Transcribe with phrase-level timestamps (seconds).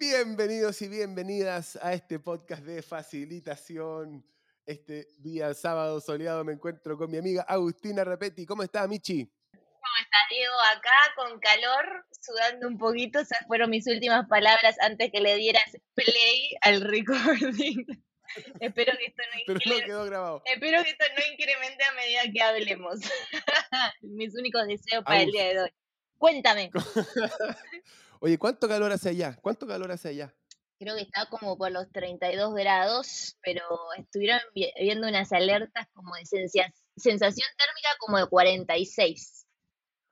[0.00, 4.24] Bienvenidos y bienvenidas a este podcast de facilitación.
[4.64, 8.46] Este día sábado soleado me encuentro con mi amiga Agustina Rapetti.
[8.46, 9.30] ¿Cómo está, Michi?
[9.52, 10.54] ¿Cómo estás, Diego?
[10.74, 13.18] Acá con calor, sudando un poquito.
[13.20, 17.84] Esas fueron mis últimas palabras antes que le dieras play al recording.
[18.60, 20.42] Espero que esto no, Pero no incremente, quedó grabado.
[20.46, 23.00] espero que esto no incremente a medida que hablemos.
[24.00, 25.70] mis únicos deseos para el día de hoy.
[26.16, 26.70] Cuéntame.
[28.20, 29.36] Oye, ¿cuánto calor hace allá?
[29.40, 30.34] ¿Cuánto calor hace allá?
[30.78, 33.62] Creo que está como por los 32 grados, pero
[33.98, 39.46] estuvieron vi- viendo unas alertas como de sensación térmica como de 46.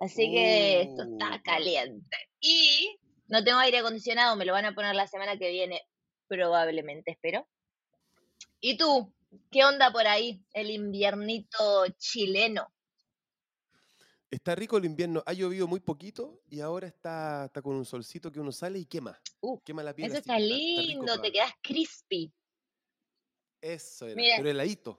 [0.01, 1.43] Así que esto está Uh.
[1.43, 2.17] caliente.
[2.41, 5.83] Y no tengo aire acondicionado, me lo van a poner la semana que viene,
[6.29, 7.47] probablemente, espero.
[8.61, 9.13] ¿Y tú?
[9.51, 10.43] ¿Qué onda por ahí?
[10.53, 12.73] El inviernito chileno.
[14.31, 18.31] Está rico el invierno, ha llovido muy poquito y ahora está, está con un solcito
[18.31, 19.19] que uno sale y quema.
[19.41, 20.11] Uh, Quema la piel.
[20.11, 22.31] Eso está lindo, te quedas crispy.
[23.61, 24.35] Eso era, Mira.
[24.37, 24.99] pero heladito.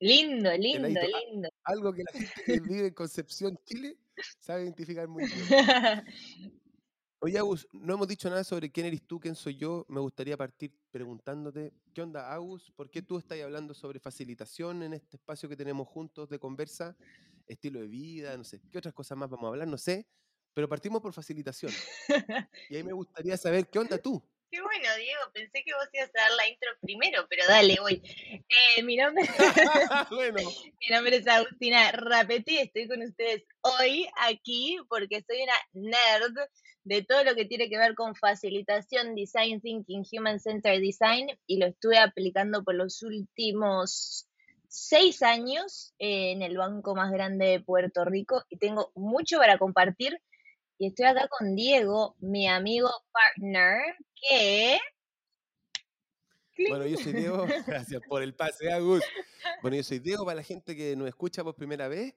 [0.00, 1.18] Lindo, lindo, Heladito.
[1.30, 1.48] Lindo.
[1.64, 3.98] Algo que la gente que vive en Concepción, Chile,
[4.38, 5.36] sabe identificar muy bien.
[7.22, 9.84] Oye, Agus, no hemos dicho nada sobre quién eres tú, quién soy yo.
[9.90, 12.72] Me gustaría partir preguntándote, ¿qué onda, Agus?
[12.74, 16.96] ¿Por qué tú estás hablando sobre facilitación en este espacio que tenemos juntos de conversa?
[17.50, 18.60] Estilo de vida, no sé.
[18.70, 19.68] ¿Qué otras cosas más vamos a hablar?
[19.68, 20.06] No sé.
[20.54, 21.72] Pero partimos por facilitación.
[22.68, 24.22] Y ahí me gustaría saber, ¿qué onda tú?
[24.50, 25.20] Qué bueno, Diego.
[25.32, 28.02] Pensé que vos ibas a dar la intro primero, pero dale, voy.
[28.48, 29.24] Eh, mi, nombre,
[30.10, 30.40] bueno,
[30.80, 32.58] mi nombre es Agustina Rapetti.
[32.58, 36.36] Estoy con ustedes hoy aquí porque soy una nerd
[36.82, 41.58] de todo lo que tiene que ver con facilitación, design thinking, human centered design y
[41.58, 44.29] lo estuve aplicando por los últimos
[44.70, 49.58] seis años eh, en el banco más grande de Puerto Rico y tengo mucho para
[49.58, 50.18] compartir.
[50.78, 53.82] Y estoy acá con Diego, mi amigo partner,
[54.14, 54.78] que
[56.68, 57.46] bueno, yo soy Diego.
[57.66, 59.02] Gracias por el pase, Agus.
[59.62, 62.14] Bueno, yo soy Diego para la gente que nos escucha por primera vez.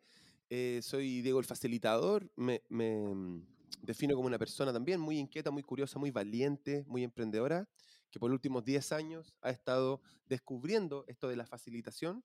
[0.50, 2.30] eh, soy Diego el facilitador.
[2.36, 3.48] Me, me, mm,
[3.82, 7.68] defino como una persona también muy inquieta, muy curiosa, muy valiente, muy emprendedora,
[8.12, 12.24] que por los últimos 10 años ha estado descubriendo esto de la facilitación,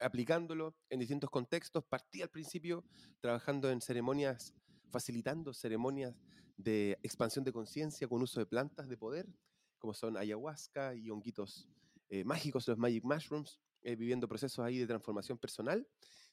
[0.00, 1.84] aplicándolo en distintos contextos.
[1.84, 2.84] Partí al principio
[3.20, 4.54] trabajando en ceremonias,
[4.90, 6.14] facilitando ceremonias
[6.56, 9.26] de expansión de conciencia con uso de plantas de poder,
[9.78, 11.68] como son ayahuasca y honguitos
[12.08, 15.86] eh, mágicos, los magic mushrooms, eh, viviendo procesos ahí de transformación personal.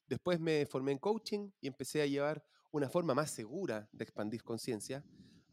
[0.07, 4.43] Después me formé en coaching y empecé a llevar una forma más segura de expandir
[4.43, 5.03] conciencia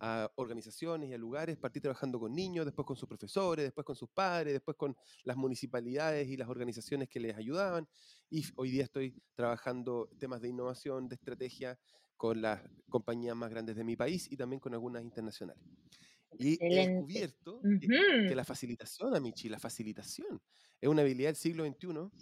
[0.02, 1.56] a organizaciones y a lugares.
[1.56, 5.36] Partí trabajando con niños, después con sus profesores, después con sus padres, después con las
[5.36, 7.88] municipalidades y las organizaciones que les ayudaban.
[8.28, 11.78] Y hoy día estoy trabajando temas de innovación, de estrategia
[12.16, 15.62] con las compañías más grandes de mi país y también con algunas internacionales.
[16.38, 16.80] Y he Excelente.
[16.80, 17.90] descubierto que,
[18.26, 18.36] que Ujú.
[18.36, 20.42] la facilitación, Amichi, la facilitación
[20.80, 22.12] es una habilidad del siglo XXI,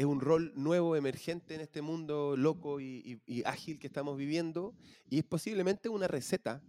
[0.00, 4.16] es un rol nuevo, emergente en este mundo loco y, y- y ágil que estamos
[4.16, 4.74] viviendo,
[5.10, 6.62] y es posiblemente una receta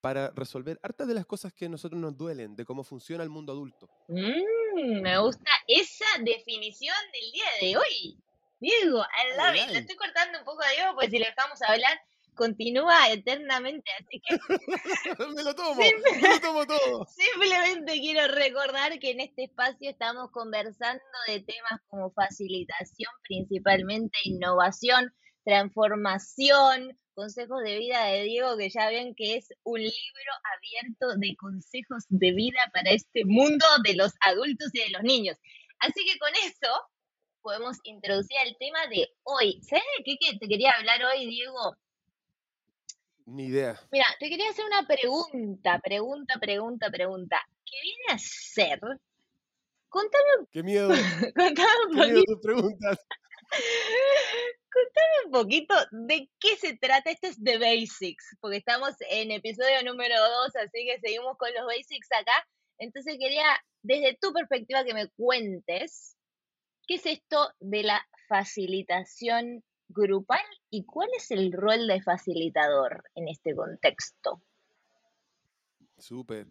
[0.00, 3.30] para resolver hartas de las cosas que a nosotros nos duelen, de cómo funciona el
[3.30, 3.88] mundo adulto.
[4.08, 8.18] Mm, me gusta esa definición del día de hoy.
[8.58, 9.72] Diego, I love it.
[9.72, 12.00] Le estoy cortando un poco a Diego, pues si le dejamos hablar,
[12.34, 13.90] continúa eternamente.
[14.00, 14.38] Así que
[15.36, 17.06] me lo tomo, me lo tomo todo.
[17.32, 25.12] simplemente quiero recordar que en este espacio estamos conversando de temas como facilitación, principalmente innovación,
[25.44, 31.36] transformación, consejos de vida de Diego, que ya ven que es un libro abierto de
[31.36, 35.36] consejos de vida para este mundo de los adultos y de los niños.
[35.80, 36.72] Así que con eso
[37.42, 39.60] podemos introducir al tema de hoy.
[39.62, 41.76] ¿Sabes de qué te quería hablar hoy, Diego?
[43.32, 43.80] Ni idea.
[43.90, 47.40] Mira, te quería hacer una pregunta, pregunta, pregunta, pregunta.
[47.64, 48.78] ¿Qué viene a ser?
[49.88, 50.88] Contame, Qué miedo,
[51.34, 52.98] contame un qué miedo poquito, tus preguntas.
[54.70, 57.10] contame un poquito de qué se trata.
[57.10, 61.64] Esto es The Basics, porque estamos en episodio número 2, así que seguimos con los
[61.64, 62.46] basics acá.
[62.78, 63.46] Entonces quería,
[63.82, 66.18] desde tu perspectiva, que me cuentes
[66.86, 73.28] qué es esto de la facilitación grupal y cuál es el rol de facilitador en
[73.28, 74.42] este contexto.
[75.98, 76.48] Súper.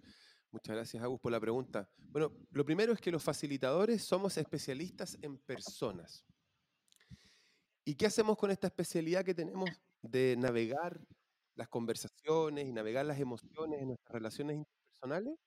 [0.52, 1.90] Muchas gracias, Agus, por la pregunta.
[1.98, 6.26] Bueno, lo primero es que los facilitadores somos especialistas en personas.
[7.86, 9.70] ¿Y qué hacemos con esta especialidad que tenemos
[10.02, 11.00] de navegar
[11.56, 15.40] las conversaciones y navegar las emociones en nuestras relaciones interpersonales?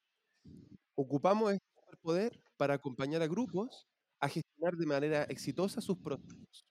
[0.94, 1.64] Ocupamos este
[2.00, 3.86] poder para acompañar a grupos
[4.20, 6.66] a gestionar de manera exitosa sus procesos.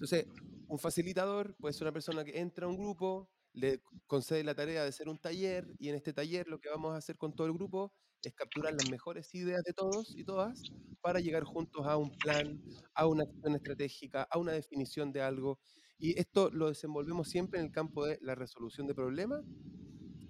[0.00, 0.26] Entonces,
[0.66, 4.82] un facilitador puede ser una persona que entra a un grupo, le concede la tarea
[4.82, 7.46] de hacer un taller y en este taller lo que vamos a hacer con todo
[7.46, 7.92] el grupo
[8.22, 10.62] es capturar las mejores ideas de todos y todas
[11.02, 12.62] para llegar juntos a un plan,
[12.94, 15.58] a una acción estratégica, a una definición de algo.
[15.98, 19.44] Y esto lo desenvolvemos siempre en el campo de la resolución de problemas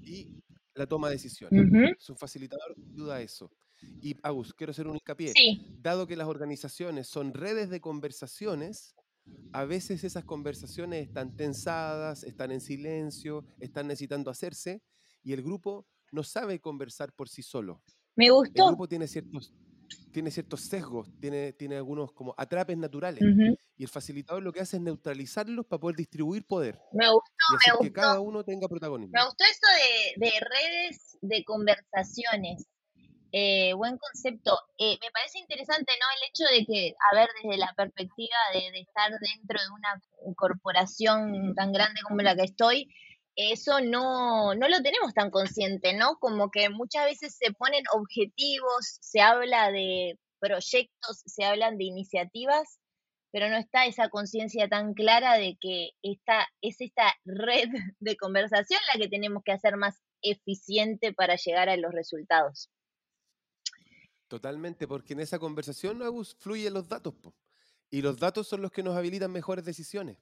[0.03, 0.43] y
[0.75, 1.97] la toma de decisiones.
[1.97, 3.53] Es un facilitador ayuda a eso.
[4.03, 5.33] Y Agus, quiero hacer un hincapié.
[5.79, 8.95] Dado que las organizaciones son redes de conversaciones,
[9.53, 14.83] a veces esas conversaciones están tensadas, están en silencio, están necesitando hacerse
[15.23, 17.83] y el grupo no sabe conversar por sí solo.
[18.17, 18.65] Me gustó.
[18.65, 19.53] El grupo tiene ciertos,
[20.13, 23.23] tiene ciertos sesgos, tiene, tiene algunos como atrapes naturales.
[23.77, 26.79] Y el facilitador lo que hace es neutralizarlos para poder distribuir poder.
[26.93, 29.13] Me gustó, y hacer que cada uno tenga protagonismo.
[29.15, 32.67] Me gustó eso de, de redes de conversaciones.
[33.33, 34.59] Eh, buen concepto.
[34.79, 36.07] Eh, me parece interesante, ¿no?
[36.17, 40.35] El hecho de que, a ver, desde la perspectiva de, de, estar dentro de una
[40.35, 42.89] corporación tan grande como la que estoy,
[43.37, 46.17] eso no, no lo tenemos tan consciente, ¿no?
[46.19, 52.81] Como que muchas veces se ponen objetivos, se habla de proyectos, se hablan de iniciativas,
[53.33, 57.69] pero no está esa conciencia tan clara de que esta, es esta red
[58.01, 62.69] de conversación la que tenemos que hacer más eficiente para llegar a los resultados.
[64.31, 67.15] Totalmente, porque en esa conversación, Agus, fluyen los datos,
[67.91, 70.19] y los datos son los que nos habilitan mejores decisiones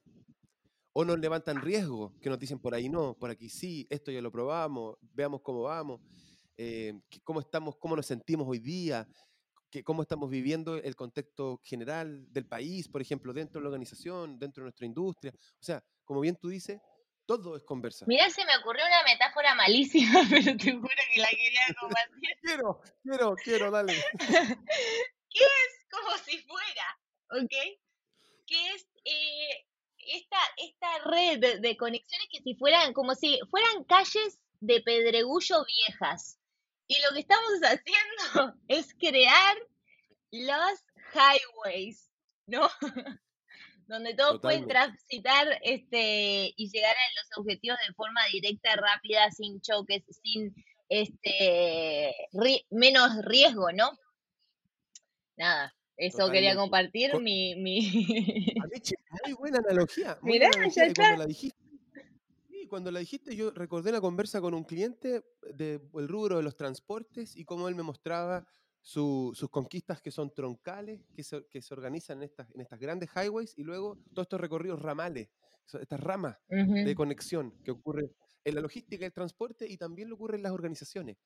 [0.93, 4.19] o nos levantan riesgo, que nos dicen por ahí no, por aquí sí, esto ya
[4.19, 6.01] lo probamos, veamos cómo vamos,
[6.57, 9.07] eh, cómo estamos, cómo nos sentimos hoy día,
[9.69, 14.39] que, cómo estamos viviendo el contexto general del país, por ejemplo, dentro de la organización,
[14.39, 15.31] dentro de nuestra industria.
[15.37, 16.81] O sea, como bien tú dices,
[17.29, 18.05] todo es conversa.
[18.07, 22.37] Mirá, se me ocurrió una metáfora malísima, pero te juro que la quería compartir.
[22.41, 23.93] quiero, quiero, quiero, dale.
[24.17, 26.99] ¿Qué es como si fuera?
[27.29, 27.51] ¿Ok?
[28.47, 29.67] ¿Qué es eh,
[30.07, 36.39] esta, esta red de, conexiones que si fueran, como si fueran calles de pedregullo viejas.
[36.87, 39.55] Y lo que estamos haciendo es crear
[40.31, 40.83] los
[41.13, 42.09] highways,
[42.47, 42.67] ¿no?
[43.89, 49.59] Donde todos pueden transitar este, y llegar a los objetivos de forma directa, rápida, sin
[49.61, 50.53] choques, sin
[50.89, 52.13] este
[52.69, 53.89] menos riesgo, ¿no?
[55.37, 57.55] Nada, eso quería compartir mi...
[57.55, 57.79] mi...
[59.25, 60.19] muy buena analogía.
[60.21, 60.93] Muy buena analogía.
[60.93, 61.57] Cuando la dijiste,
[62.69, 65.23] cuando la dijiste yo recordé la conversa con un cliente
[65.55, 68.45] del rubro de los transportes y cómo él me mostraba
[68.81, 73.09] sus conquistas que son troncales, que se, que se organizan en estas, en estas grandes
[73.15, 75.29] highways y luego todos estos recorridos ramales,
[75.79, 78.11] estas ramas de conexión que ocurren
[78.43, 81.17] en la logística del transporte y también lo ocurre en las organizaciones.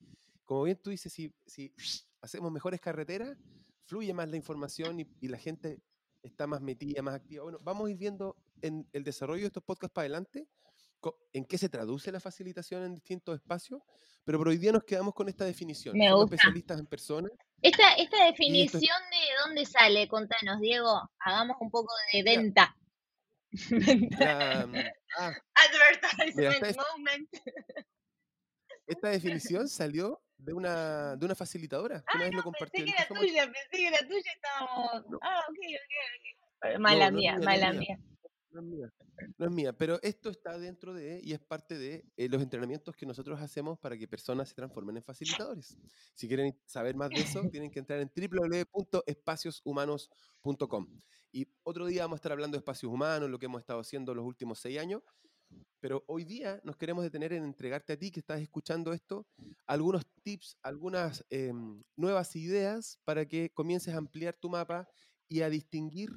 [0.44, 1.74] Como bien tú dices, si, si
[2.22, 3.38] hacemos mejores carreteras,
[3.86, 5.80] fluye más la información y, la gente
[6.22, 7.44] está más metida, más activa.
[7.44, 10.48] Bueno, vamos a ir viendo en el desarrollo de estos podcasts para adelante
[11.34, 13.82] en qué se traduce la facilitación en distintos espacios,
[14.24, 15.98] pero por hoy día nos quedamos con esta definición.
[15.98, 17.32] Me Somos especialistas en personas.
[17.62, 22.76] Esta, esta definición de dónde sale, contanos, Diego, hagamos un poco de venta.
[23.56, 24.76] Mm,
[25.20, 27.30] ah, Advertisement moment.
[28.88, 32.04] Esta definición salió de una, de una facilitadora.
[32.16, 32.84] una vez lo compartió.
[32.84, 35.06] Pensé que era tuya, pensé que era tuya, estábamos.
[35.22, 36.80] Ah, ok, ok, ok.
[36.80, 38.00] Mala mía, mala mía.
[39.38, 39.74] No es mía.
[39.74, 43.78] Pero esto está dentro de y es parte de eh, los entrenamientos que nosotros hacemos
[43.80, 45.78] para que personas se transformen en facilitadores.
[46.14, 50.88] Si quieren saber más de eso, tienen que entrar en www.espacioshumanos.com.
[51.32, 54.14] Y otro día vamos a estar hablando de espacios humanos, lo que hemos estado haciendo
[54.14, 55.02] los últimos seis años,
[55.80, 59.28] pero hoy día nos queremos detener en entregarte a ti que estás escuchando esto
[59.66, 64.88] algunos tips, algunas em, nuevas ideas para que comiences a ampliar tu mapa
[65.28, 66.10] y a distinguir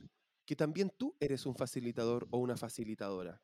[0.47, 3.43] que también tú eres un facilitador o una facilitadora.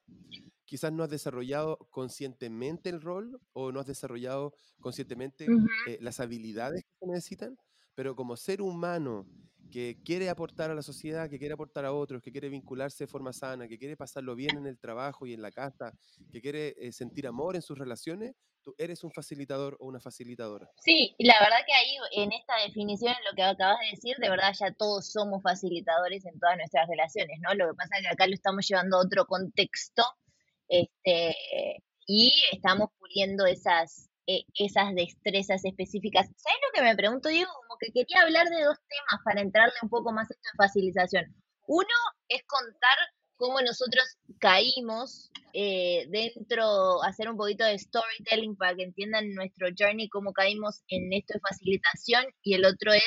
[0.64, 5.46] Quizás no has desarrollado conscientemente el rol o no has desarrollado conscientemente
[5.88, 7.58] eh, las habilidades que se necesitan,
[7.94, 9.26] pero como ser humano
[9.72, 13.08] que quiere aportar a la sociedad, que quiere aportar a otros, que quiere vincularse de
[13.08, 15.92] forma sana, que quiere pasarlo bien en el trabajo y en la casa,
[16.30, 20.70] que quiere eh, sentir amor en sus relaciones, tú eres un facilitador o una facilitadora.
[20.84, 24.52] Sí, la verdad que ahí en esta definición, lo que acabas de decir, de verdad
[24.58, 27.54] ya todos somos facilitadores en todas nuestras relaciones, ¿no?
[27.54, 30.04] Lo que pasa es que acá lo estamos llevando a otro contexto
[30.68, 31.34] este,
[32.06, 36.26] y estamos puliendo esas, eh, esas destrezas específicas.
[36.36, 37.50] ¿Sabes lo que me pregunto, Diego?
[37.82, 41.24] Que quería hablar de dos temas para entrarle un poco más a esto de facilitación.
[41.66, 41.96] Uno
[42.28, 42.96] es contar
[43.36, 44.04] cómo nosotros
[44.38, 50.82] caímos eh, dentro, hacer un poquito de storytelling para que entiendan nuestro journey, cómo caímos
[50.86, 53.02] en esto de facilitación, y el otro es,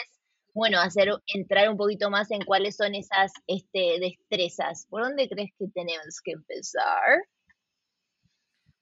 [0.53, 4.87] bueno, hacer entrar un poquito más en cuáles son esas este, destrezas.
[4.89, 7.23] ¿Por dónde crees que tenemos que empezar?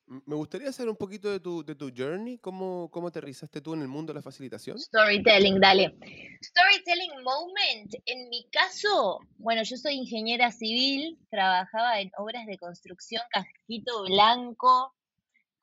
[0.06, 3.82] Me gustaría saber un poquito de tu, de tu journey, ¿Cómo, cómo aterrizaste tú en
[3.82, 4.78] el mundo de la facilitación.
[4.78, 5.96] Storytelling, dale.
[6.42, 7.96] Storytelling moment.
[8.06, 14.94] En mi caso, bueno, yo soy ingeniera civil, trabajaba en obras de construcción, casquito blanco,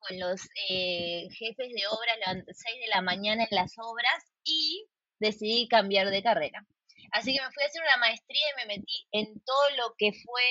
[0.01, 4.25] con los eh, jefes de obra a las 6 de la mañana en las obras
[4.45, 4.87] y
[5.19, 6.67] decidí cambiar de carrera.
[7.13, 10.13] Así que me fui a hacer una maestría y me metí en todo lo que
[10.13, 10.43] fue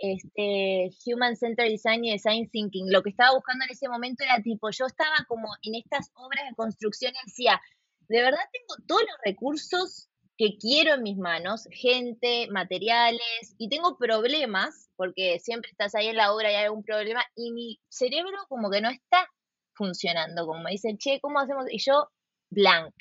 [0.00, 2.90] este Human Centered Design y Design Thinking.
[2.90, 6.44] Lo que estaba buscando en ese momento era tipo, yo estaba como en estas obras
[6.48, 7.60] de construcción y decía,
[8.08, 10.08] de verdad tengo todos los recursos
[10.38, 16.16] que quiero en mis manos, gente, materiales, y tengo problemas, porque siempre estás ahí en
[16.16, 19.26] la obra y hay algún problema, y mi cerebro como que no está
[19.74, 21.64] funcionando, como me dicen, che, ¿cómo hacemos?
[21.70, 22.10] Y yo,
[22.50, 22.94] blank.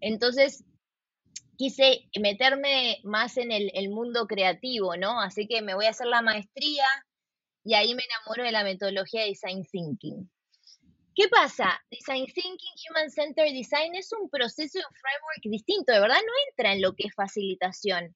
[0.00, 0.64] Entonces,
[1.56, 5.20] quise meterme más en el, mundo creativo, ¿no?
[5.20, 6.84] Así que me voy a hacer la maestría
[7.64, 10.30] y ahí me enamoro de la metodología de Design Thinking.
[11.14, 11.80] ¿Qué pasa?
[11.90, 16.32] Design Thinking, Human Centered Design es un proceso y un framework distinto, de verdad no
[16.50, 18.14] entra en lo que es facilitación.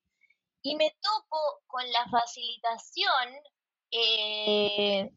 [0.63, 3.41] Y me topo con la facilitación,
[3.93, 5.11] eh,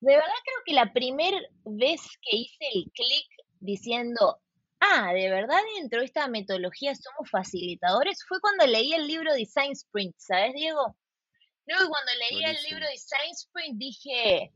[0.00, 3.28] de verdad creo que la primera vez que hice el clic
[3.60, 4.40] diciendo,
[4.84, 9.72] ah, de verdad dentro de esta metodología somos facilitadores, fue cuando leí el libro Design
[9.72, 10.96] Sprint, ¿sabes, Diego?
[11.66, 14.52] Luego cuando leí el libro Design Sprint dije,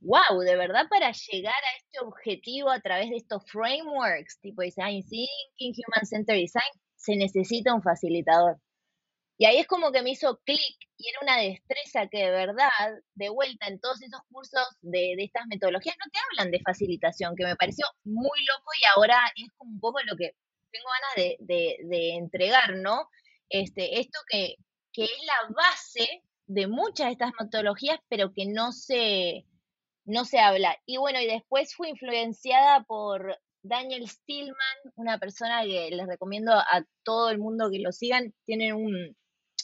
[0.00, 5.02] wow, de verdad para llegar a este objetivo a través de estos frameworks, tipo Design
[5.02, 8.58] Thinking, Human Centered Design, se necesita un facilitador.
[9.40, 12.70] Y ahí es como que me hizo clic y era una destreza que de verdad,
[13.14, 17.44] de vuelta en todos esos cursos de, estas metodologías, no te hablan de facilitación, que
[17.44, 20.32] me pareció muy loco y ahora es como un poco lo que
[20.72, 23.08] tengo ganas de, entregar, ¿no?
[23.48, 24.56] Este, esto que,
[24.92, 29.44] que es la base de muchas de estas metodologías, pero que no se,
[30.04, 30.76] no se habla.
[30.84, 36.84] Y bueno, y después fui influenciada por Daniel Stillman, una persona que les recomiendo a
[37.04, 38.34] todo el mundo que lo sigan.
[38.44, 39.16] Tienen un,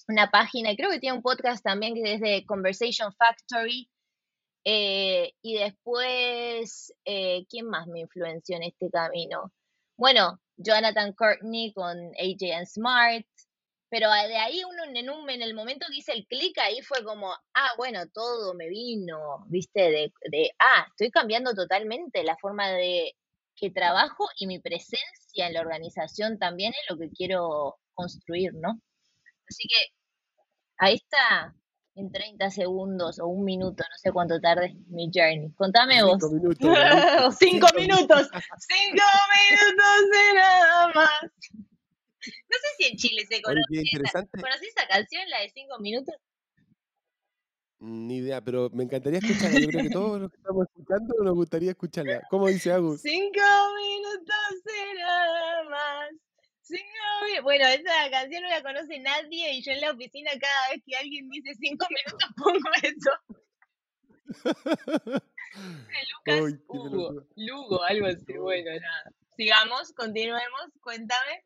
[0.08, 3.88] una página, creo que tiene un podcast también que es de Conversation Factory.
[4.66, 9.52] Eh, y después, eh, ¿quién más me influenció en este camino?
[9.96, 13.26] Bueno, Jonathan Courtney con AJ and Smart,
[13.90, 17.04] pero de ahí uno en, un, en el momento que hice el clic, ahí fue
[17.04, 22.70] como, ah, bueno, todo me vino, viste, de, de, ah, estoy cambiando totalmente la forma
[22.70, 23.14] de
[23.56, 28.80] que trabajo y mi presencia en la organización también es lo que quiero construir, ¿no?
[29.48, 29.94] Así que
[30.78, 31.54] ahí está
[31.96, 35.52] en 30 segundos o un minuto, no sé cuánto tarde mi journey.
[35.54, 36.18] Contame vos.
[36.20, 37.38] Cinco minutos.
[37.38, 38.28] cinco, minutos.
[38.68, 39.04] cinco
[39.36, 41.10] minutos de nada más.
[42.26, 43.82] No sé si en Chile se conoce.
[44.30, 46.14] ¿Conocí esa canción, la de cinco minutos?
[47.80, 49.60] Ni idea, pero me encantaría escucharla.
[49.60, 52.22] Yo creo que todos los que estamos escuchando nos gustaría escucharla.
[52.30, 53.02] ¿Cómo dice Agus?
[53.02, 53.42] Cinco
[53.76, 56.10] minutos de nada más.
[56.64, 56.80] Sí,
[57.42, 60.96] bueno, esa canción no la conoce nadie y yo en la oficina cada vez que
[60.96, 63.10] alguien dice cinco minutos pongo eso.
[66.26, 69.12] Lucas Hugo, Lugo, algo así, bueno, nada.
[69.36, 71.44] Sigamos, continuemos, cuéntame.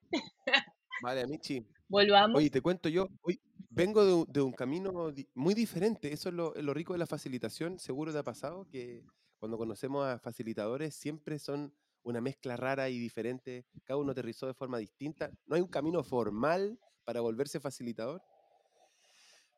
[1.02, 1.66] Vale, Amichi.
[1.88, 2.38] Volvamos.
[2.38, 6.62] Oye, te cuento yo, hoy vengo de, un camino muy diferente, eso es lo, es
[6.62, 9.04] lo rico de la facilitación, seguro te ha pasado que
[9.38, 11.75] cuando conocemos a facilitadores siempre son
[12.09, 15.31] una mezcla rara y diferente, cada uno aterrizó de forma distinta.
[15.47, 18.23] No hay un camino formal para volverse facilitador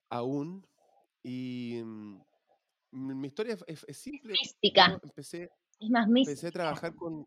[0.08, 0.66] aún.
[1.22, 2.20] Y mm,
[2.90, 4.32] mi historia es, simple.
[4.32, 4.98] Mística.
[5.02, 6.32] Empecé, es más mística.
[6.32, 7.26] empecé a trabajar con,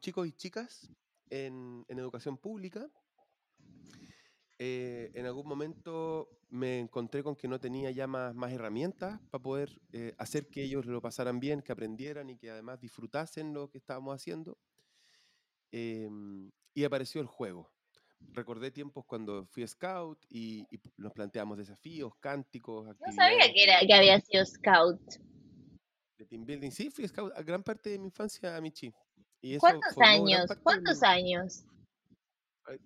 [0.00, 0.90] chicos y chicas
[1.28, 2.88] en, en educación pública
[4.62, 9.40] eh, en algún momento me encontré con que no tenía ya más, más herramientas para
[9.40, 13.70] poder eh, hacer que ellos lo pasaran bien, que aprendieran y que además disfrutasen lo
[13.70, 14.58] que estábamos haciendo.
[15.72, 17.72] Em, y apareció el juego.
[18.34, 20.66] Recordé tiempos cuando fui scout y,
[20.98, 22.86] nos planteamos desafíos, cánticos.
[22.86, 25.00] No sabía que, era, que había sido scout.
[26.18, 28.92] De team building, sí, fui scout a gran parte de mi infancia a Michi.
[29.40, 30.50] Y ¿Cuántos años?
[30.62, 31.64] ¿Cuántos años?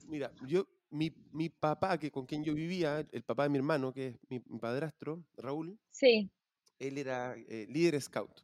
[0.06, 3.92] Mira, yo mi, mi, papá, que con quien yo vivía, el papá de mi hermano,
[3.92, 6.30] que es mi, padrastro, Raúl, sí.
[6.78, 8.40] él era eh, líder scout.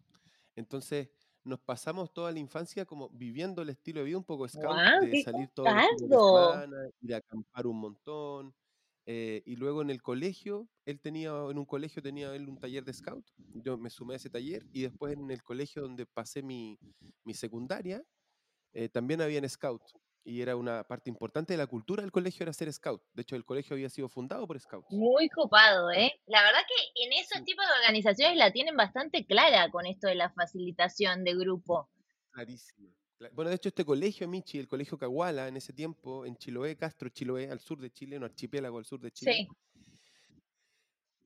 [0.57, 1.09] Entonces
[1.45, 5.23] nos pasamos toda la infancia como viviendo el estilo de vida un poco scout, de
[5.23, 8.55] salir todos los semana, ir a acampar un montón.
[9.07, 12.85] Eh, y luego en el colegio, él tenía, en un colegio tenía él un taller
[12.85, 13.25] de scout.
[13.55, 16.79] Yo me sumé a ese taller y después en el colegio donde pasé mi,
[17.25, 18.05] mi secundaria,
[18.73, 19.83] eh, también había en scout.
[20.31, 23.03] Y era una parte importante de la cultura del colegio era ser scout.
[23.13, 24.87] De hecho, el colegio había sido fundado por scouts.
[24.91, 26.13] Muy copado, ¿eh?
[26.27, 30.15] La verdad que en esos tipos de organizaciones la tienen bastante clara con esto de
[30.15, 31.91] la facilitación de grupo.
[32.31, 32.95] Clarísimo.
[33.33, 37.09] Bueno, de hecho, este colegio, Michi, el colegio Caguala, en ese tiempo, en Chiloé, Castro,
[37.09, 39.33] Chiloé, al sur de Chile, un archipiélago al sur de Chile.
[39.35, 39.49] Sí.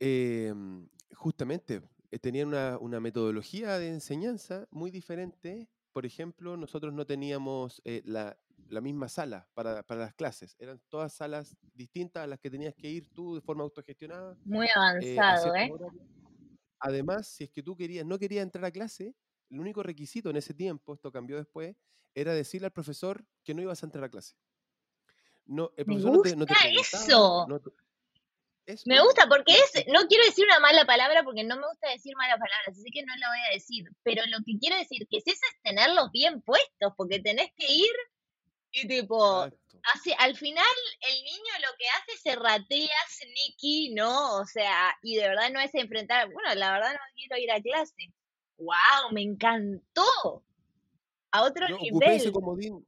[0.01, 5.69] Em, justamente, eh, tenían una, metodología de enseñanza muy diferente.
[5.95, 8.37] Por ejemplo, nosotros no teníamos eh, la,
[8.83, 10.57] misma sala para, las clases.
[10.59, 14.37] Eran todas salas distintas a las que tenías que ir tú de forma autogestionada.
[14.45, 15.71] Muy eh, avanzado, ¿eh?
[16.81, 19.15] Además, si es que tú querías, no querías entrar a clase,
[19.51, 21.77] el único requisito en ese tiempo, esto cambió después,
[22.13, 24.35] era decirle al profesor que no ibas a entrar a clase.
[25.47, 26.45] No, el profesor no te, no
[26.81, 27.47] eso.
[28.87, 32.15] Me gusta porque es, no quiero decir una mala palabra porque no me gusta decir
[32.17, 35.19] malas palabras, así que no lo voy a decir, pero lo que quiero decir que
[35.19, 37.95] es eso es tenerlos bien puestos, porque tenés que ir
[38.77, 39.43] y tipo,
[39.93, 40.67] hace, al final
[41.01, 44.35] el niño lo que hace se ratea, sneaky, ¿no?
[44.41, 47.61] O sea, y de verdad no es enfrentar, bueno, la verdad no quiero ir a
[47.63, 48.13] clase.
[48.57, 49.13] ¡Wow!
[49.13, 50.45] Me encantó.
[51.31, 51.91] A otro nivel.
[51.91, 52.87] Ocupé ese comodín,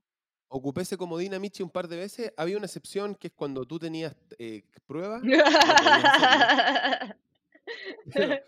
[0.49, 2.33] ocupé ese comodín a Michi un par de veces.
[2.37, 5.23] Había una excepción que es cuando tú tenías eh, pruebas.
[8.15, 8.39] pero,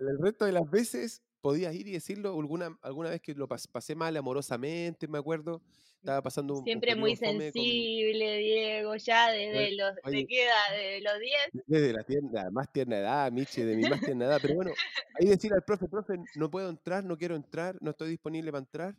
[0.00, 3.94] el resto de las veces podías ir y decirlo alguna, alguna vez que lo pasé
[3.94, 5.60] mal amorosamente, me acuerdo.
[5.98, 10.76] Estaba pasando un Siempre muy sensible, Diego, ya desde los, ¿de qué edad?
[10.76, 11.66] ¿De los 10?
[11.66, 14.38] Desde la tienda, más tierna edad, Michi, de mi más tierna edad.
[14.40, 14.70] Pero bueno,
[15.20, 18.60] ahí decir al profe, profe, no puedo entrar, no quiero entrar, no estoy disponible para
[18.60, 18.94] entrar.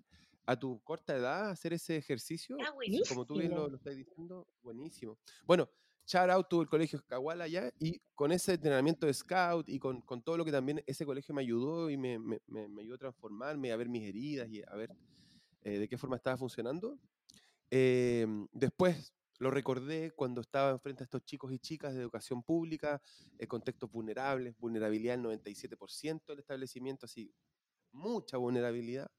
[0.50, 2.74] A tu corta edad, hacer ese ejercicio, ah,
[3.08, 5.20] como tú bien lo, lo estás diciendo, buenísimo.
[5.46, 5.70] Bueno,
[6.10, 10.02] shout out tuvo el colegio Caguala allá y con ese entrenamiento de scout y con,
[10.02, 12.98] con, todo lo que también ese colegio me ayudó y me, me, me, ayudó a
[12.98, 14.96] transformarme, a ver mis heridas y a ver
[15.62, 16.98] eh, de qué forma estaba funcionando.
[17.70, 23.02] Em, después lo recordé cuando estaba frente a estos chicos y chicas de educación pública,
[23.38, 27.32] eh, contextos vulnerables, vulnerabilidad del 97% del establecimiento, así,
[27.92, 29.12] mucha vulnerabilidad.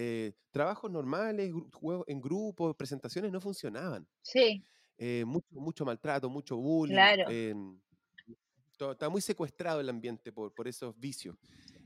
[0.00, 4.06] Eh, trabajos normales, juegos en grupo, presentaciones no funcionaban.
[4.22, 4.64] Sí.
[5.26, 6.94] mucho, mucho maltrato, mucho bullying.
[6.94, 7.28] Claro.
[7.28, 7.80] Em,
[8.70, 11.36] estaba muy secuestrado el ambiente por, por esos vicios.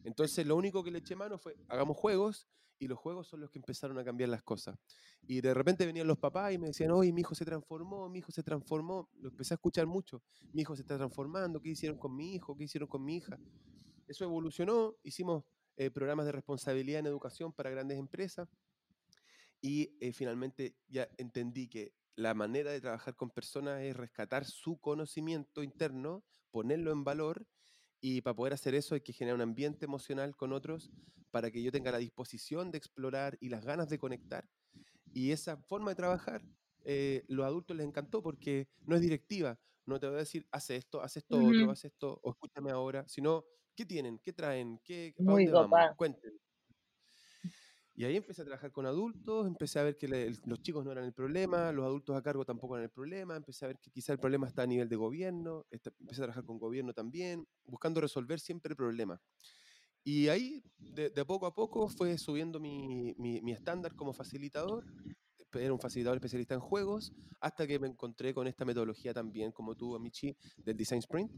[0.05, 2.49] Entonces, lo único que le eché mano fue, hagamos juegos,
[2.79, 4.77] y los juegos son los que empezaron a cambiar las cosas.
[5.23, 8.19] Y de repente venían los papás y me decían, oye, mi hijo se transformó, mi
[8.19, 9.09] hijo se transformó.
[9.21, 10.21] Lo empecé a escuchar mucho.
[10.53, 12.57] Mi hijo se está transformando, ¿qué hicieron con mi hijo?
[12.57, 13.39] ¿Qué hicieron con mi hija?
[14.09, 15.45] Eso evolucionó, hicimos
[15.77, 18.49] eh, programas de responsabilidad en educación para grandes empresas
[19.61, 24.79] y eh, finalmente ya entendí que la manera de trabajar con personas es rescatar su
[24.79, 27.47] conocimiento interno, ponerlo en valor
[28.01, 30.91] y para poder hacer eso hay que generar un ambiente emocional con otros
[31.31, 34.49] para que yo tenga la disposición de explorar y las ganas de conectar.
[35.15, 36.43] Y esa forma de trabajar,
[36.85, 39.59] eh, los adultos les encantó porque no es directiva.
[39.87, 43.07] No te voy a decir, haz esto, haz esto otro, haz esto, o escúchame ahora,
[43.09, 44.19] sino, ¿qué tienen?
[44.19, 44.81] ¿Qué traen?
[44.85, 46.33] ¿Qué, Muy dónde Cuenten.
[47.95, 50.09] Y ahí empecé a trabajar con adultos, empecé a ver que
[50.47, 53.67] los chicos no eran el problema, los adultos a cargo tampoco eran el problema, empecé
[53.67, 56.59] a ver que quizá el problema está a nivel de gobierno, empecé a trabajar con
[56.59, 59.21] gobierno también, buscando resolver siempre problemas.
[60.05, 64.85] Y ahí, de, poco a poco, fue subiendo mi, mi, estándar como facilitador,
[65.53, 69.77] era un facilitador especialista en juegos, hasta que me encontré con esta metodología también, como
[69.77, 71.31] tú, Michi, del Design Sprint.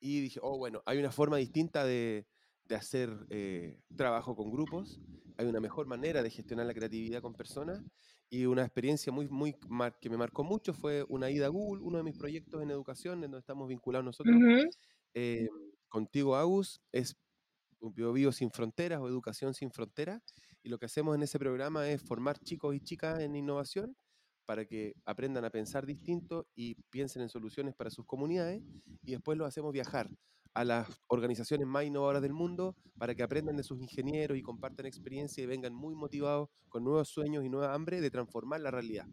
[0.00, 2.26] Y dije, oh, bueno, hay una forma distinta de,
[2.64, 5.00] de hacer eh, trabajo con grupos,
[5.36, 7.82] hay una mejor manera de gestionar la creatividad con personas
[8.30, 9.56] y una experiencia muy, muy
[10.00, 13.24] que me marcó mucho fue una ida a Google, uno de mis proyectos en educación,
[13.24, 14.36] en donde estamos vinculados nosotros.
[15.14, 15.48] Eh,
[15.88, 17.16] contigo, Agus, es
[17.80, 20.22] Bio Sin Fronteras o Educación Sin Fronteras,
[20.62, 23.96] y lo que hacemos en ese programa es formar chicos y chicas en innovación
[24.50, 28.60] para que aprendan a pensar distinto y piensen en soluciones para sus comunidades,
[29.04, 30.10] y después los hacemos viajar
[30.54, 34.86] a las organizaciones más innovadoras del mundo para que aprendan de sus ingenieros y compartan
[34.86, 39.06] experiencia y vengan muy motivados con nuevos sueños y nueva hambre de transformar la realidad.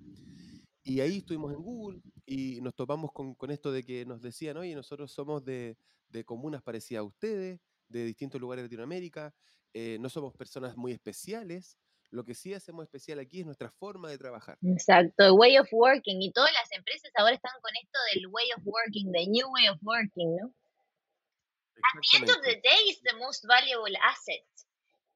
[0.82, 4.58] Y ahí estuvimos en Google y nos topamos con, con esto de que nos decían,
[4.58, 5.78] oye, nosotros somos de,
[6.10, 9.36] de comunas parecidas a ustedes, de distintos lugares de Latinoamérica,
[9.72, 11.78] eh, no somos personas muy especiales,
[12.12, 14.58] lo que sí hacemos especial aquí es nuestra forma de trabajar.
[14.62, 16.22] Exacto, el way of working.
[16.22, 19.68] Y todas las empresas ahora están con esto del way of working, the new way
[19.68, 20.54] of working, ¿no?
[21.78, 24.44] At the end of the day, it's the most valuable asset.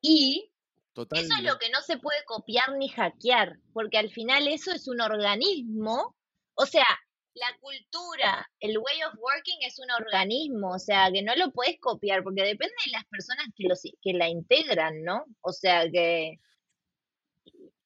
[0.01, 0.51] Y
[0.93, 4.87] eso es lo que no se puede copiar ni hackear, porque al final eso es
[4.87, 6.15] un organismo,
[6.55, 6.85] o sea,
[7.33, 11.79] la cultura, el way of working es un organismo, o sea, que no lo puedes
[11.79, 15.25] copiar, porque depende de las personas que, los, que la integran, ¿no?
[15.41, 16.39] O sea, que...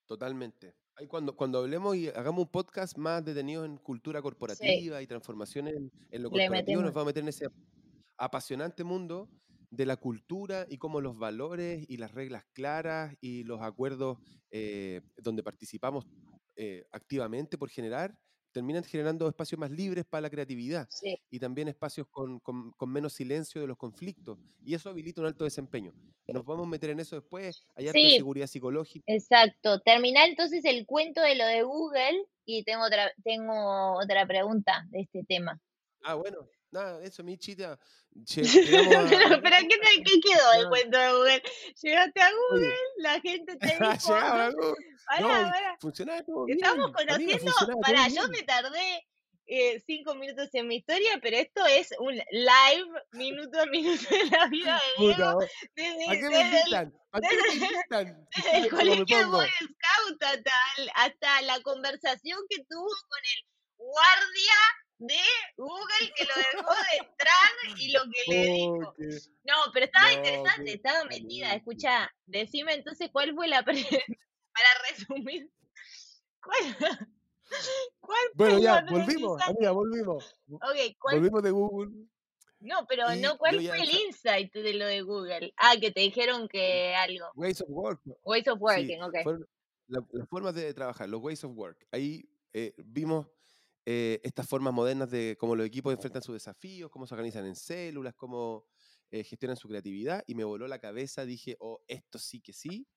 [0.06, 0.76] Totalmente.
[0.96, 5.76] Ahí cuando, cuando hablemos y hagamos un podcast más detenido en cultura corporativa y transformaciones
[6.12, 7.48] en, lo corporativo, nos vamos a meter en ese
[8.18, 9.30] apasionante mundo
[9.72, 14.20] de la cultura y cómo los valores y las reglas claras y los acuerdos
[14.52, 16.06] eh, donde participamos
[16.56, 18.18] eh, activamente por generar
[18.56, 20.88] terminan generando espacios más libres para la creatividad
[21.30, 22.42] y también espacios con,
[22.88, 24.40] menos silencio de los conflictos.
[24.64, 25.92] Y eso habilita un alto desempeño.
[26.26, 29.04] Nos vamos a meter en eso después, hay sí, seguridad psicológica.
[29.08, 29.82] Exacto.
[29.82, 35.02] Termina entonces el cuento de lo de Google y tengo otra, tengo otra pregunta de
[35.02, 35.60] este tema.
[36.02, 36.48] Ah, bueno.
[36.76, 37.80] Nada, eso, mi chita.
[38.36, 41.44] pero, ¿qué, ¿qué, quedó el cuento de Google?
[41.82, 44.14] Llegaste a Google, la gente te dijo.
[44.14, 44.76] Llegaba a Google.
[45.22, 46.58] no, funcionaba todo bien.
[46.62, 47.54] Estamos conociendo.
[47.82, 49.08] para, yo me tardé
[49.46, 54.26] eh, cinco minutos en mi historia, pero esto es un live minuto a minuto de
[54.26, 55.40] la vida de Diego.
[55.78, 56.94] Desde, ¿A qué me invitan?
[57.14, 58.28] ¿A qué me invitan?
[58.36, 60.52] Desde el colegio de Boy Scout hasta,
[60.96, 64.56] hasta la conversación que tuvo con el guardia
[65.08, 65.16] de
[65.58, 68.96] Google que lo dejó de entrar y lo que le dijo.
[69.46, 71.54] No, pero estaba interesante, estaba metida.
[71.54, 75.50] Escucha, decime entonces cuál fue la para resumir.
[76.42, 76.78] ¿Cuál?
[78.00, 80.36] ¿Cuál bueno, ya, volvimos, amiga, volvimos.
[80.72, 81.92] Okay, Volvimos de Google.
[82.60, 85.54] No, pero no, ¿cuál fue el insight de lo de Google?
[85.58, 87.28] Ah, que te dijeron que algo.
[87.36, 88.02] Ways of work.
[88.24, 89.16] Ways of working, ok.
[89.88, 91.86] las formas de trabajar, los ways of work.
[91.92, 93.28] Ahí eh, vimos
[93.86, 97.56] eh, estas formas modernas de cómo los equipos enfrentan sus desafíos, cómo se organizan en
[97.56, 98.66] células, cómo
[99.12, 102.88] eh, gestionan su creatividad, y me voló la cabeza, dije, oh, esto sí que sí.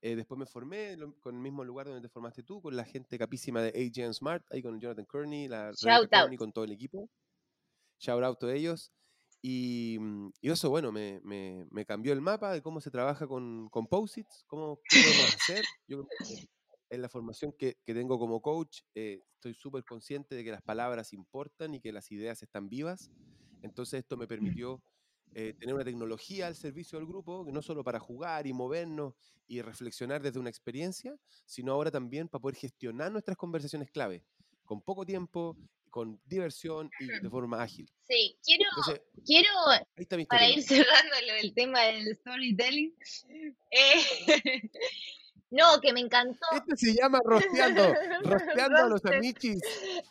[0.00, 3.18] Eh, después me formé con el mismo lugar donde te formaste tú, con la gente
[3.18, 5.72] capísima de AGN Smart, ahí con Jonathan Kearney, la
[6.10, 7.08] Kearney, con todo el equipo.
[7.98, 8.92] Shout out a ellos.
[9.40, 13.26] Y, mm, y, eso, bueno, me, me, me, cambió el mapa de cómo se trabaja
[13.26, 15.64] con, con post-its, cómo podemos hacer.
[15.88, 16.06] Yo
[16.92, 21.14] en la formación que, tengo como coach, eh, estoy súper consciente de que las palabras
[21.14, 23.10] importan y que las ideas están vivas.
[23.62, 24.82] Entonces esto me permitió
[25.34, 29.14] eh, tener una tecnología al servicio del grupo, no solo para jugar y movernos
[29.48, 34.22] y reflexionar desde una experiencia, sino ahora también para poder gestionar nuestras conversaciones clave,
[34.66, 35.56] con poco tiempo,
[35.88, 37.90] con diversión y de forma ágil.
[38.06, 38.64] Sí, quiero,
[39.24, 39.48] quiero
[40.28, 42.94] para ir cerrando el tema del storytelling,
[43.70, 44.02] eh,
[45.52, 46.46] No, que me encantó.
[46.52, 47.82] Este se llama rosteando,
[48.24, 49.60] rosteando a los amichis.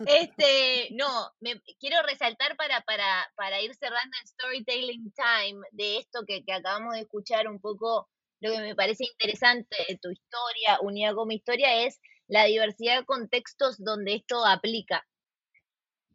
[0.06, 6.25] Este, no, me, quiero resaltar para, para, para ir cerrando el storytelling time de esto
[6.27, 8.08] que, que acabamos de escuchar un poco,
[8.39, 12.99] lo que me parece interesante de tu historia, unida con mi historia, es la diversidad
[12.99, 15.08] de contextos donde esto aplica.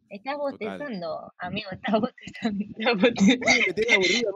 [0.09, 2.63] Estás bostezando, amigo, estás bostezando.
[3.75, 4.35] te, aburrido,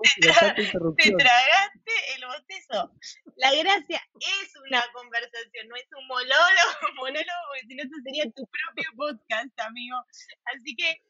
[0.98, 2.92] te tragaste el bostezo.
[3.38, 6.36] La gracia es una conversación, no es un monólogo,
[6.98, 9.98] monólogo, porque si no, esto sería tu propio podcast, amigo.
[10.46, 11.02] Así que.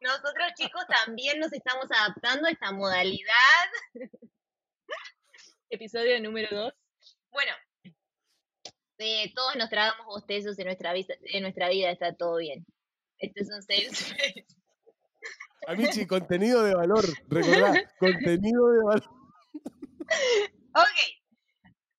[0.00, 3.68] Nosotros, chicos, también nos estamos adaptando a esta modalidad.
[5.68, 6.74] Episodio número 2.
[7.30, 7.52] Bueno,
[9.34, 12.66] todos nos tragamos bostezos en nuestra, vida, en nuestra vida, está todo bien.
[13.18, 14.14] Este es un sales
[15.66, 19.10] Amici, contenido de valor, recordá, contenido de valor.
[20.74, 20.98] Ok,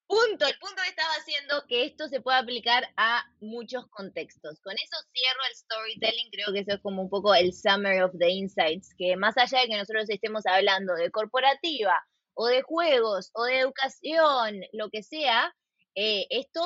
[0.07, 4.61] punto, el punto que estaba haciendo que esto se puede aplicar a muchos contextos.
[4.61, 8.15] Con eso cierro el storytelling, creo que eso es como un poco el summary of
[8.17, 12.01] the insights, que más allá de que nosotros estemos hablando de corporativa
[12.35, 15.53] o de juegos o de educación, lo que sea,
[15.99, 16.61] eh, esto,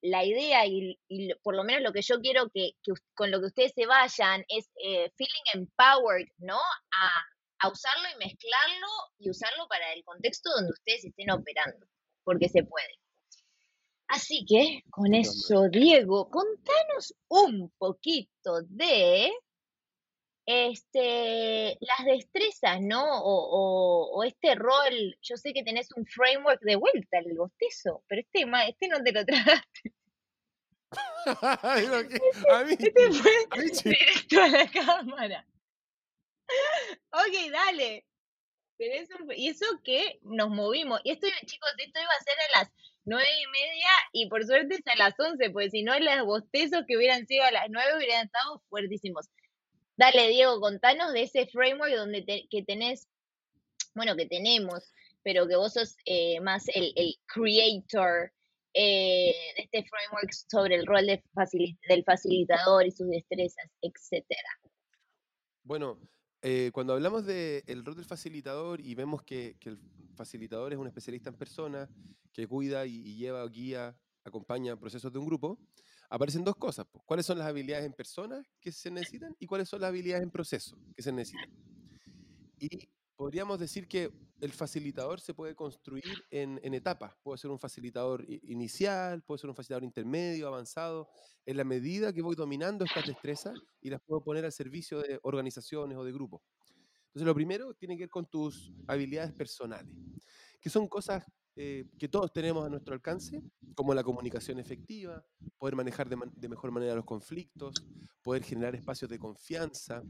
[0.00, 0.98] la idea y,
[1.42, 2.72] por lo menos lo que yo quiero que,
[3.14, 6.56] con lo que ustedes se vayan es eh, feeling empowered, ¿no?
[6.56, 8.86] A, usarlo y mezclarlo
[9.18, 11.86] y usarlo para el contexto donde ustedes estén operando,
[12.22, 12.98] porque se puede.
[14.08, 19.30] Así que, con eso, Diego, contanos un poquito de
[20.46, 23.04] este, las destrezas, ¿no?
[23.06, 28.44] O, este rol, yo sé que tenés un framework de vuelta, el bostezo, pero este,
[28.68, 29.92] este no te lo tragaste.
[31.42, 33.32] a mí, este fue
[33.84, 35.46] directo a la cámara.
[37.10, 38.06] ok, dale.
[39.36, 41.00] y eso que nos movimos.
[41.04, 42.72] Y esto, chicos, esto iba a ser a las
[43.04, 46.84] nueve y media y por suerte es a las once, porque si no, los bostezos
[46.86, 49.28] que hubieran sido a las nueve hubieran estado fuertísimos.
[49.96, 53.06] Dale, Diego, contanos de ese framework donde que tenés,
[53.94, 56.92] bueno, que tenemos, pero que vos sos eh, más el,
[57.26, 58.32] creator
[58.74, 64.48] eh, de este framework sobre el rol del facilitador y sus destrezas, etcétera.
[65.62, 65.98] Bueno,
[66.42, 69.78] eh, cuando hablamos del rol del facilitador y vemos que, el
[70.14, 71.88] facilitador es un especialista en personas
[72.32, 75.58] que cuida y, lleva, guía, acompaña procesos de un grupo,
[76.10, 76.86] aparecen dos cosas.
[77.04, 80.30] ¿Cuáles son las habilidades en personas que se necesitan y cuáles son las habilidades en
[80.30, 81.50] proceso que se necesitan?
[82.58, 87.14] Y podríamos decir que el facilitador se puede construir en, etapas.
[87.22, 91.08] Puede ser un facilitador inicial, puede ser un facilitador intermedio, avanzado,
[91.46, 95.18] en la medida que voy dominando estas destrezas y las puedo poner al servicio de
[95.22, 96.42] organizaciones o de grupos.
[97.06, 99.88] Entonces, lo primero tiene que ver con tus habilidades personales,
[100.60, 101.24] que son cosas
[101.56, 103.42] eh, que todos tenemos a nuestro alcance,
[103.74, 105.24] como la comunicación efectiva,
[105.58, 107.74] poder manejar de mejor manera los conflictos,
[108.22, 110.02] poder generar espacios de confianza,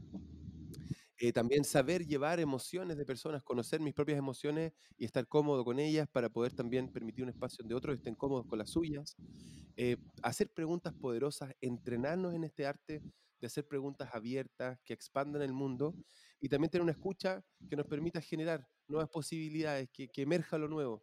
[1.17, 5.79] eh, también saber llevar emociones de personas, conocer mis propias emociones y estar cómodo con
[5.79, 9.15] ellas para poder también permitir un espacio donde otros estén cómodos con las suyas.
[9.77, 13.01] Eh, hacer preguntas poderosas, entrenarnos en este arte
[13.39, 15.95] de hacer preguntas abiertas que expandan el mundo
[16.41, 21.01] y también tener una escucha que nos permita generar nuevas posibilidades, que, emerja lo nuevo.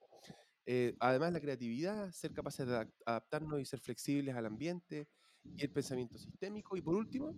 [0.66, 5.08] Eh, además, la creatividad, ser capaces de adaptarnos y ser flexibles al ambiente
[5.56, 6.76] y el pensamiento sistémico.
[6.76, 7.34] Y por último,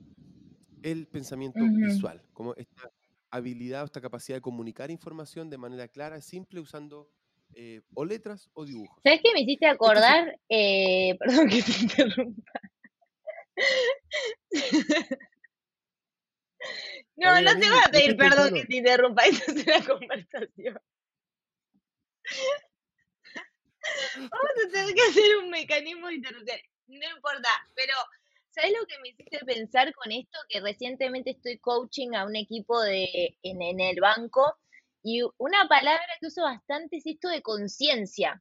[0.83, 2.91] el pensamiento visual, como esta
[3.31, 7.11] habilidad o esta capacidad de comunicar información de manera clara, simple, usando
[7.55, 9.01] eh, o letras o dibujos.
[9.03, 10.39] ¿Sabes qué me hiciste acordar?
[10.49, 12.53] Eh, perdón que te interrumpa.
[17.17, 20.79] no, no te voy a pedir perdón que te interrumpa, esto es una conversación.
[24.17, 26.59] Vamos a tener que hacer un mecanismo de interrupción.
[26.87, 27.95] No importa, pero
[28.55, 30.39] ¿Sabes lo que me hiciste pensar con esto?
[30.49, 34.57] Que recientemente estoy coaching a un equipo de, en, el banco
[35.03, 38.41] y una palabra que uso bastante es esto de conciencia.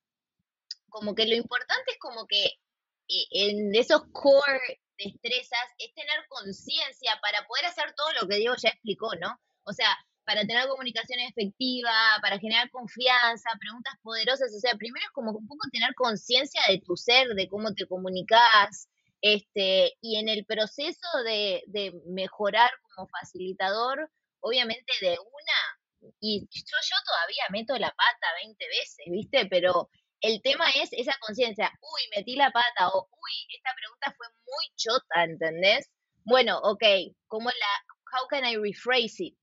[0.89, 7.19] Como que lo importante es como que eh, en esos core destrezas es tener conciencia
[7.19, 9.41] para poder hacer todo lo que Diego ya explicó, ¿no?
[9.63, 14.53] O sea, para tener comunicación efectiva, para generar confianza, preguntas poderosas.
[14.55, 17.87] O sea, primero es como un poco tener conciencia de tu ser, de cómo te
[17.87, 18.89] comunicas,
[19.23, 21.63] este, y en el proceso de,
[22.07, 24.09] mejorar como facilitador,
[24.41, 29.45] obviamente de una, y yo, yo todavía meto la pata 20 veces, ¿viste?
[29.45, 34.27] Pero el tema es esa conciencia, uy, metí la pata, o uy, esta pregunta fue
[34.45, 35.89] muy chota, ¿entendés?
[36.25, 36.83] Bueno, ok,
[37.27, 39.37] ¿cómo la, how can I rephrase it?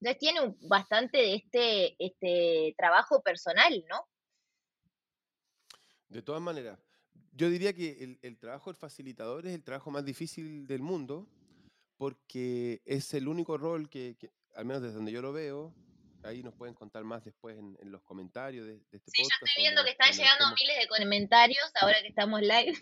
[0.00, 4.08] Entonces tiene bastante de este, este trabajo personal, ¿no?
[6.08, 6.78] De todas maneras,
[7.32, 11.28] yo diría que el, trabajo del facilitador es el trabajo más difícil del mundo
[11.96, 14.16] porque es el único rol que,
[14.54, 15.74] al menos desde donde yo lo veo,
[16.22, 19.16] ahí nos pueden contar más después en, los comentarios de, este podcast.
[19.16, 22.78] Sí, yo estoy viendo que están llegando miles de comentarios ahora que estamos live.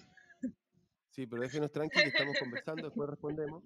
[1.11, 3.65] Sí, pero déjenos tranquilos, estamos conversando, después respondemos.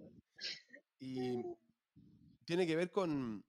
[1.01, 1.43] Y
[2.51, 3.45] tiene que ver con,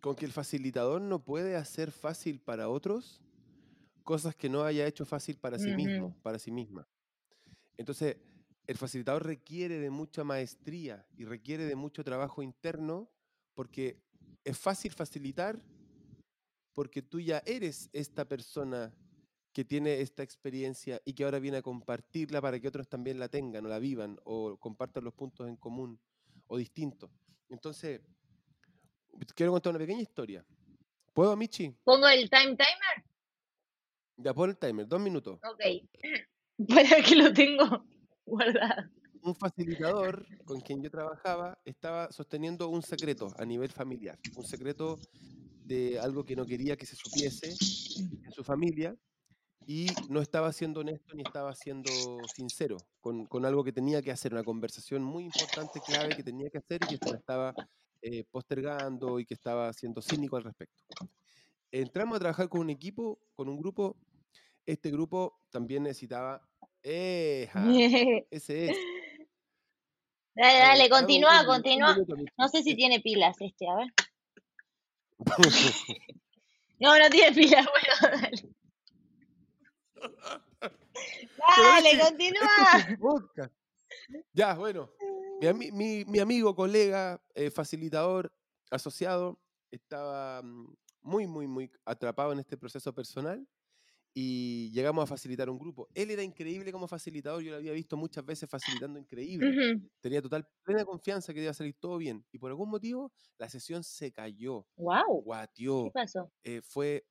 [0.00, 3.20] con que el facilitador no puede hacer fácil para otros
[4.04, 6.86] cosas que no haya hecho fácil para sí mismo, para sí misma.
[7.76, 8.18] Entonces,
[8.68, 13.10] el facilitador requiere de mucha maestría y requiere de mucho trabajo interno
[13.54, 14.00] porque
[14.44, 15.60] es fácil facilitar
[16.72, 18.94] porque tú ya eres esta persona
[19.52, 23.28] que tiene esta experiencia y que ahora viene a compartirla para que otros también la
[23.28, 25.98] tengan o la vivan o compartan los puntos en común
[26.52, 27.10] o distintos.
[27.48, 28.02] Entonces,
[29.34, 30.44] quiero contar una pequeña historia.
[31.14, 31.74] ¿Puedo, Michi?
[31.82, 33.04] ¿Pongo el time timer?
[34.18, 35.40] Ya pon el timer, dos minutos.
[35.50, 35.62] Ok.
[36.68, 37.86] Para que lo tengo
[38.26, 38.90] guardado.
[39.22, 44.18] Un facilitador con quien yo trabajaba estaba sosteniendo un secreto a nivel familiar.
[44.36, 44.98] Un secreto
[45.64, 48.94] de algo que no quería que se supiese en su familia
[49.66, 51.90] y no estaba siendo honesto ni estaba siendo
[52.34, 56.50] sincero con, con, algo que tenía que hacer, una conversación muy importante, clave que tenía
[56.50, 57.54] que hacer y que estaba
[58.00, 60.84] eh, postergando y que estaba siendo cínico al respecto.
[61.70, 63.96] Entramos a trabajar con un equipo, con un grupo
[64.66, 66.40] este grupo también necesitaba.
[66.82, 67.64] ¡Eja!
[68.30, 68.76] Ese es.
[70.34, 71.96] Dale, dale, continúa, continúa.
[72.38, 73.88] No sé si tiene pilas este, a ver.
[76.80, 77.66] no, no tiene pilas,
[78.00, 78.51] bueno, dale.
[81.58, 83.28] Dale, continúa.
[84.32, 84.90] ya, bueno.
[85.54, 88.32] Mi, mi, amigo, colega, eh, facilitador,
[88.70, 89.40] asociado,
[89.72, 93.44] estaba mm, muy, muy, muy atrapado en este proceso personal
[94.14, 95.88] y llegamos a facilitar un grupo.
[95.94, 99.80] Él era increíble como facilitador, yo lo había visto muchas veces facilitando increíble.
[100.00, 102.24] Tenía total plena confianza que iba a salir todo bien.
[102.30, 104.66] Y por algún motivo la sesión se cayó.
[104.76, 105.22] ¡Wow!
[105.24, 105.84] Guateó.
[105.84, 106.30] ¿Qué pasó?
[106.42, 107.06] Eh, fue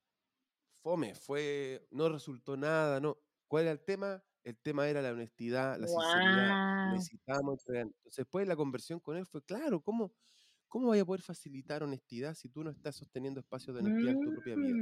[0.81, 3.17] fome, fue, no resultó nada, no.
[3.47, 4.23] ¿Cuál era el tema?
[4.43, 6.93] el tema era la honestidad, la sinceridad.
[6.93, 7.87] Necesitábamos entregar.
[7.87, 10.11] Entonces, después la conversión con él fue, claro, ¿cómo,
[10.67, 14.21] ¿cómo voy a poder facilitar honestidad si tú no estás sosteniendo espacios de honestidad en
[14.21, 14.75] tu propia vida?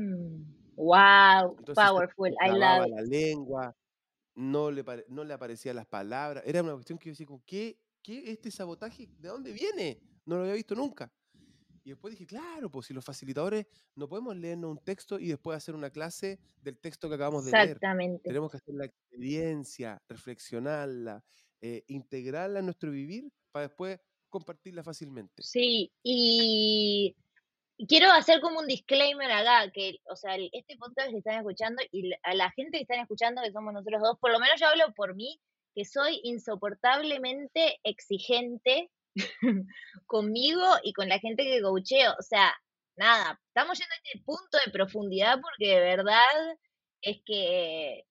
[0.75, 3.75] Wow, mm, powerful, I love la lengua,
[4.35, 6.43] no le, no le aparecían las palabras.
[6.45, 9.09] Era una cuestión que yo decía, ¿qué, ¿qué este sabotaje?
[9.17, 10.01] ¿De dónde viene?
[10.25, 11.12] No lo había visto nunca.
[11.89, 15.58] Y después dije, claro, pues si los facilitadores no podemos leernos un texto y después
[15.58, 17.63] hacer una clase del texto que acabamos de leer.
[17.63, 18.21] Exactamente.
[18.23, 21.23] Tenemos que hacer la experiencia, reflexionarla,
[21.60, 23.99] eh, integrarla en nuestro vivir para después
[24.30, 25.41] compartirla fácilmente.
[25.41, 27.15] Sí, y
[27.88, 32.12] quiero hacer como un disclaimer acá, que, o sea, este podcast que están escuchando y
[32.21, 34.93] a la gente que están escuchando, que somos nosotros dos, por lo menos yo hablo
[34.93, 35.41] por mí,
[35.73, 38.91] que soy insoportablemente exigente
[40.06, 42.13] conmigo y con la gente que coacheo.
[42.19, 42.54] O sea,
[42.95, 46.58] nada, estamos yendo a este punto de profundidad porque de verdad
[47.02, 48.06] es que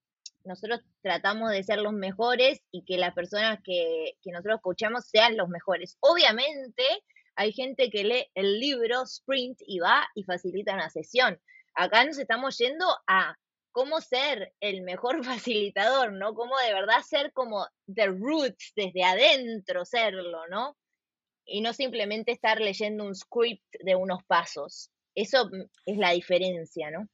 [0.44, 5.36] nosotros tratamos de ser los mejores y que las personas que, que nosotros coachamos sean
[5.36, 5.96] los mejores.
[6.00, 6.84] Obviamente,
[7.36, 11.38] hay gente que lee el libro Sprint y va y facilita una sesión.
[11.74, 13.36] Acá nos estamos yendo a
[13.70, 16.34] cómo ser el mejor facilitador, ¿no?
[16.34, 20.76] Cómo de verdad ser como the roots, desde adentro serlo, ¿no?
[21.48, 24.90] Y no simplemente estar leyendo un script de unos pasos.
[25.14, 27.08] Eso mm, es la diferencia, ¿no?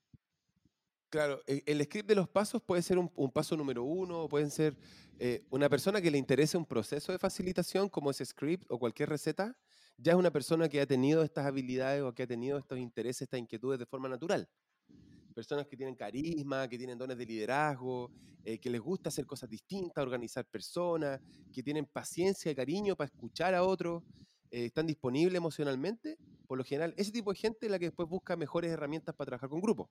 [1.09, 4.77] Claro, e, el script de los pasos puede ser un, paso número uno, pueden ser
[5.21, 9.09] eh, una persona que le interese un proceso de facilitación como ese script o cualquier
[9.09, 9.57] receta,
[9.97, 13.23] ya es una persona que ha tenido estas habilidades o que ha tenido estos intereses,
[13.23, 14.49] estas inquietudes de forma natural
[15.35, 18.11] personas que tienen carisma, que tienen dones de liderazgo,
[18.45, 21.21] eh, que les gusta hacer cosas distintas, organizar personas,
[21.53, 24.03] que tienen paciencia y cariño para escuchar a otros,
[24.51, 26.17] eh, están disponibles emocionalmente,
[26.47, 29.27] por lo general, ese tipo de gente es la que después busca mejores herramientas para
[29.27, 29.91] trabajar con grupos.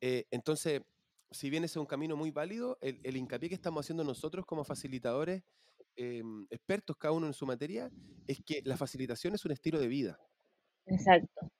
[0.00, 0.82] Eh, entonces,
[1.30, 4.44] si bien ese es un camino muy válido, el, el hincapié que estamos haciendo nosotros
[4.46, 5.42] como facilitadores,
[5.96, 7.88] expertos cada uno en su materia,
[8.26, 10.18] es que la facilitación es un estilo de vida.
[10.86, 11.50] Exacto.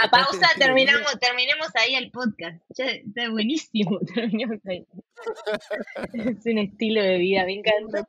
[0.00, 2.62] Ah, pausa, terminamos, terminemos ahí el podcast.
[2.76, 4.00] Ya, está buenísimo,
[6.14, 8.06] es un estilo de vida, me encanta.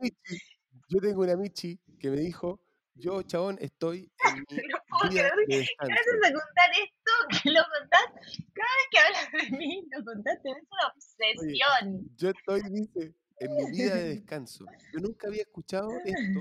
[0.88, 2.62] Yo tengo una Michi que me dijo,
[2.96, 5.96] yo, chabón, estoy en mi vida de descanso.
[5.96, 7.12] Gracias a contar esto,
[7.44, 8.06] que lo contás,
[8.54, 12.10] cada vez que hablas de mí, lo contaste, es una obsesión.
[12.18, 14.66] yo estoy, dice, en mi vida de descanso.
[14.94, 16.40] Yo nunca había escuchado esto,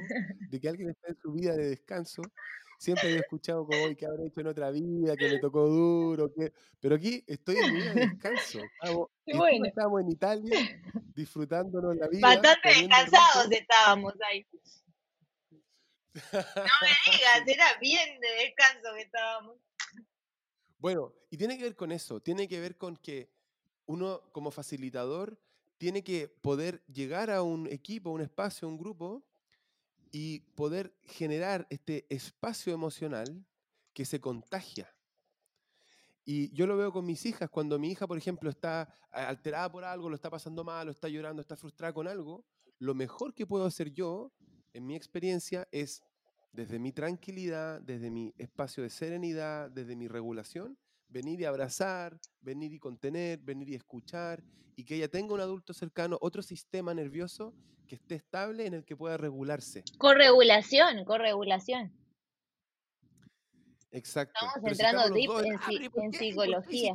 [0.51, 2.23] de que alguien está en su vida de descanso,
[2.79, 6.33] siempre había escuchado como hoy que habré hecho en otra vida, que me tocó duro,
[6.33, 6.53] que...
[6.81, 8.61] pero aquí estoy en mi vida de descanso.
[9.65, 10.83] Estábamos, en Italia
[11.15, 12.27] disfrutándonos la vida.
[12.27, 14.47] Bastante descansados estábamos ahí.
[16.33, 16.43] No
[16.83, 19.57] me digas, era bien de descanso que estábamos.
[20.79, 23.31] Bueno, y tiene que ver con eso, tiene que ver con que
[23.87, 25.39] uno como facilitador
[25.77, 29.28] tiene que poder llegar a un equipo, un espacio, un grupo
[30.13, 33.45] y poder generar este espacio emocional
[33.93, 34.95] que se contagia.
[36.25, 39.85] Y yo lo veo con mis hijas, cuando mi hija, por ejemplo, está alterada por
[39.85, 42.45] algo, lo está pasando mal, lo está llorando, está frustrada con algo,
[42.79, 44.31] lo mejor que puedo hacer yo,
[44.75, 46.03] en mi experiencia, es
[46.53, 52.73] desde mi tranquilidad, desde mi espacio de serenidad, desde mi regulación, venir y abrazar, venir
[52.73, 54.43] y contener, venir y escuchar,
[54.77, 57.55] y que ella tenga un adulto cercano, otro sistema nervioso
[57.89, 59.83] que esté estable en el que pueda regularse.
[59.99, 61.93] Corregulación, corregulación.
[63.91, 64.39] Exacto.
[64.45, 65.31] Estamos entrando deep
[65.95, 66.95] en, psicología.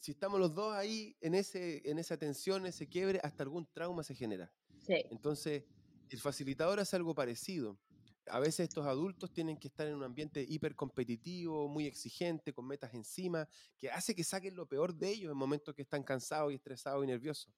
[0.00, 4.02] Si estamos los dos ahí en, ese, en esa tensión, ese quiebre, hasta algún trauma
[4.02, 4.52] se genera.
[4.80, 5.04] Sí.
[5.10, 5.64] Entonces,
[6.08, 7.78] el facilitador hace algo parecido
[8.26, 12.94] a veces estos adultos tienen que estar en un ambiente hipercompetitivo, muy exigente, con metas
[12.94, 16.56] encima, que hace que saquen lo peor de ellos en momentos que están cansados y
[16.56, 17.52] estresados y nerviosos.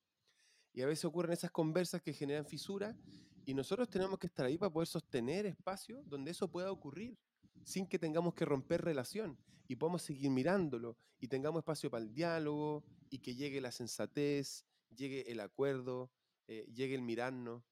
[0.73, 2.97] Y a veces ocurren esas conversas que generan fisuras
[3.45, 7.19] y nosotros tenemos que estar ahí para poder sostener espacios donde eso pueda ocurrir,
[7.65, 12.13] sin que tengamos que romper relación y podamos seguir mirándolo y tengamos espacio para el
[12.15, 16.11] diálogo y que llegue la sensatez, llegue el acuerdo,
[16.49, 17.63] eh, llegue el mirarnos.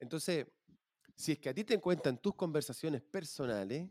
[0.00, 0.46] Entonces,
[1.16, 3.88] si es que a ti te encuentran tus conversaciones personales,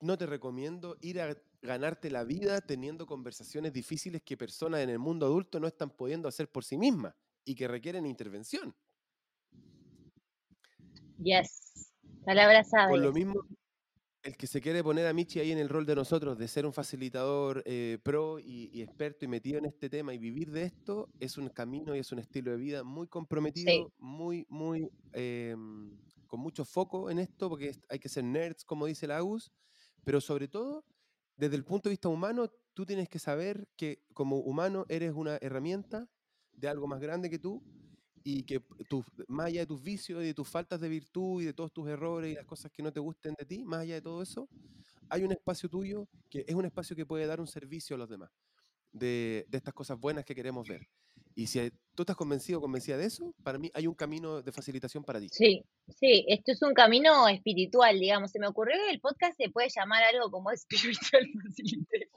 [0.00, 4.98] no te recomiendo ir a ganarte la vida teniendo conversaciones difíciles que personas en el
[4.98, 8.74] mundo adulto no están pudiendo hacer por sí mismas y que requieren intervención.
[11.18, 11.92] Yes.
[12.24, 12.90] Palabra sabe.
[12.90, 13.44] Por lo mismo,
[14.22, 16.66] el que se quiere poner a Michi ahí en el rol de nosotros, de ser
[16.66, 21.08] un facilitador eh, pro y, experto y metido en este tema y vivir de esto,
[21.20, 25.96] es un camino y es un estilo de vida muy comprometido, muy, muy, em,
[26.26, 29.22] con mucho foco en esto, porque hay que ser nerds, como dice la
[30.04, 30.84] pero sobre todo
[31.36, 35.38] desde el punto de vista humano, tú tienes que saber que como humano eres una
[35.40, 36.08] herramienta
[36.52, 37.62] de algo más grande que tú
[38.24, 41.46] y que tu, más allá de tus vicios y de tus faltas de virtud y
[41.46, 43.94] de todos tus errores y las cosas que no te gusten de ti, más allá
[43.94, 44.48] de todo eso,
[45.08, 48.08] hay un espacio tuyo que es un espacio que puede dar un servicio a los
[48.08, 48.30] demás,
[48.92, 50.88] de, de estas cosas buenas que queremos ver.
[51.38, 54.50] Y si tú estás convencido o convencida de eso, para mí hay un camino de
[54.50, 55.28] facilitación para ti.
[55.30, 58.32] Sí, sí, esto es un camino espiritual, digamos.
[58.32, 62.08] Se me ocurrió que el podcast se puede llamar algo como Spiritual Facilitator.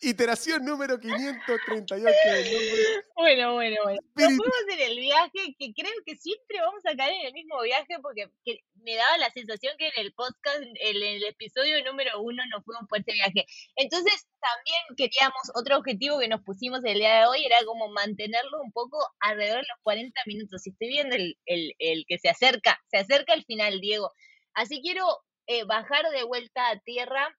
[0.00, 2.04] Iteración número 538
[3.16, 4.00] Bueno, bueno, bueno.
[4.16, 7.60] Nos fuimos en el viaje que creo que siempre vamos a caer en el mismo
[7.62, 8.28] viaje porque
[8.74, 12.88] me daba la sensación que en el podcast, en el, episodio número uno, nos fuimos
[12.88, 13.46] por ese viaje.
[13.76, 18.60] Entonces, también queríamos, otro objetivo que nos pusimos el día de hoy era como mantenerlo
[18.60, 20.66] un poco alrededor de los 40 minutos.
[20.66, 24.10] Y estoy viendo el, el, el que se acerca, se acerca el final, Diego.
[24.54, 25.06] Así quiero
[25.46, 27.36] eh, bajar de vuelta a tierra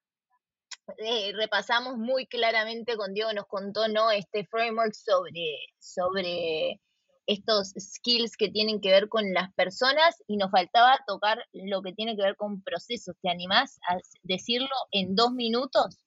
[0.98, 4.10] eh, repasamos muy claramente con Diego, nos contó ¿no?
[4.10, 6.80] este framework sobre, sobre
[7.26, 11.92] estos skills que tienen que ver con las personas y nos faltaba tocar lo que
[11.92, 13.16] tiene que ver con procesos.
[13.22, 16.04] ¿Te animás a decirlo en dos minutos?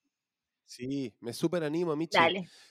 [0.68, 2.18] Sí, me súper animo, Michi.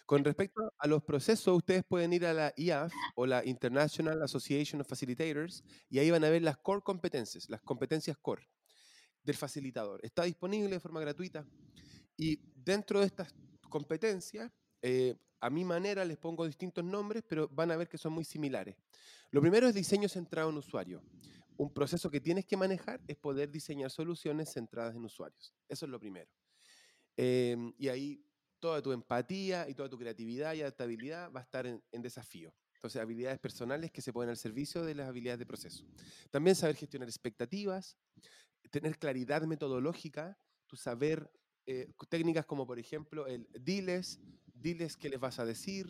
[0.04, 4.82] Con respecto a los procesos, ustedes pueden ir a la IAF o la International Association
[4.82, 8.46] of Facilitators y ahí van a ver las core competencias, las competencias core
[9.22, 10.00] del facilitador.
[10.04, 11.46] Está disponible de forma gratuita.
[12.16, 13.34] Y dentro de estas
[13.68, 14.50] competencias,
[14.82, 18.24] eh, a mi manera les pongo distintos nombres, pero van a ver que son muy
[18.24, 18.76] similares.
[19.30, 21.02] Lo primero es diseño centrado en usuario.
[21.56, 25.54] Un proceso que tienes que manejar es poder diseñar soluciones centradas en usuarios.
[25.68, 26.30] Eso es lo primero.
[27.16, 28.24] Em, y ahí
[28.58, 32.54] toda tu empatía y toda tu creatividad y adaptabilidad va a estar en, en, desafío.
[32.74, 35.84] Entonces, habilidades personales que se ponen al servicio de las habilidades de proceso.
[36.30, 37.96] También saber gestionar expectativas,
[38.70, 41.30] tener claridad metodológica, tu saber
[41.66, 44.20] eh, técnicas como por ejemplo el diles,
[44.54, 45.86] diles qué les vas a decir,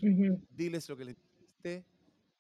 [0.51, 1.85] diles lo que les dijiste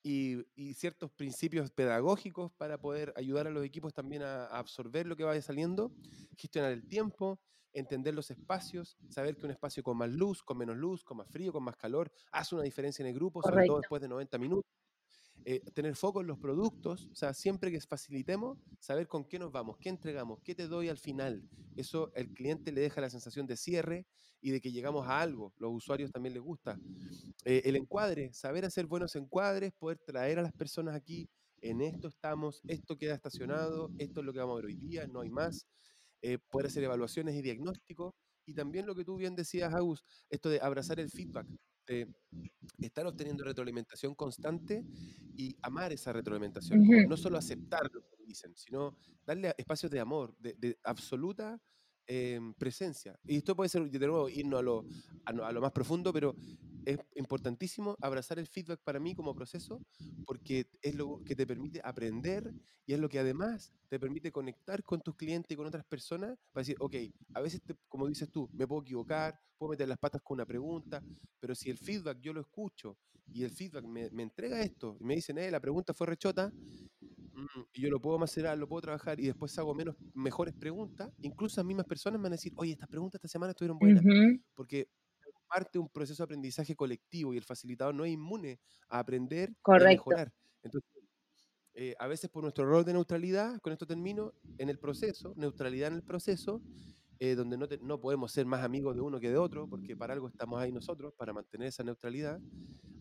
[0.02, 5.16] y, y, ciertos principios pedagógicos para poder ayudar a los equipos también a, absorber lo
[5.16, 5.92] que vaya saliendo,
[6.36, 7.40] gestionar el tiempo,
[7.72, 11.28] entender los espacios, saber que un espacio con más luz, con menos luz, con más
[11.28, 14.38] frío, con más calor, hace una diferencia en el grupo, sobre todo después de 90
[14.38, 14.64] minutos.
[15.44, 19.52] Eh, tener foco en los productos, o sea, siempre que facilitemos, saber con qué nos
[19.52, 21.48] vamos, qué entregamos, qué te doy al final.
[21.76, 24.06] Eso el cliente le deja la sensación de cierre
[24.40, 25.52] y de que llegamos a algo.
[25.58, 26.78] Los usuarios también les gusta.
[27.44, 31.28] Eh, el encuadre, saber hacer buenos encuadres, poder traer a las personas aquí.
[31.60, 35.06] En esto estamos, esto queda estacionado, esto es lo que vamos a ver hoy día,
[35.06, 35.66] no hay más.
[36.22, 38.14] Eh, poder hacer evaluaciones y diagnósticos.
[38.46, 41.46] Y también lo que tú bien decías, Agus, esto de abrazar el feedback
[41.86, 42.08] de
[42.80, 44.84] estar obteniendo retroalimentación constante
[45.36, 46.82] y amar esa retroalimentación.
[47.08, 51.60] No solo aceptar lo que dicen, sino darle espacios de amor, de, de absoluta
[52.08, 53.18] Em, presencia.
[53.26, 54.84] Y esto puede ser, de nuevo, irnos a lo,
[55.24, 56.36] a, lo más profundo, pero
[56.86, 59.82] es importantísimo abrazar el feedback para mí como proceso,
[60.24, 62.54] porque es lo que te permite aprender
[62.86, 66.38] y es lo que además te permite conectar con tus clientes y con otras personas
[66.52, 66.94] para decir, ok,
[67.34, 71.02] a veces, como dices tú, me puedo equivocar, puedo meter las patas con una pregunta,
[71.40, 75.04] pero si el feedback yo lo escucho y el feedback me, me entrega esto y
[75.04, 76.52] me dicen, eh, la pregunta fue rechota,
[77.36, 81.12] Mm, y yo lo puedo macerar, lo puedo trabajar y después hago menos, mejores preguntas,
[81.20, 84.06] incluso las mismas personas me van a decir, oye, estas preguntas esta semana estuvieron buenas,
[84.54, 84.88] porque
[85.56, 89.54] parte de un proceso de aprendizaje colectivo y el facilitador no es inmune a aprender
[89.66, 90.30] y a mejorar.
[90.62, 90.90] Entonces,
[91.72, 95.88] eh, a veces por nuestro rol de neutralidad, con esto termino, en el proceso, neutralidad
[95.88, 96.60] en el proceso,
[97.18, 100.12] eh, donde no, no podemos ser más amigos de uno que de otro, porque para
[100.12, 102.38] algo estamos ahí nosotros, para mantener esa neutralidad,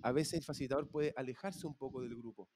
[0.01, 2.47] a veces el facilitador puede alejarse un poco del grupo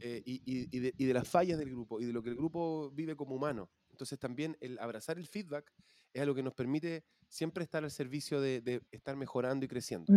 [0.00, 3.34] eh, y, de, las fallas del grupo y de lo que el grupo vive como
[3.34, 3.70] humano.
[3.90, 5.72] Entonces también el abrazar el feedback
[6.12, 10.12] es algo que nos permite siempre estar al servicio de, estar mejorando y creciendo.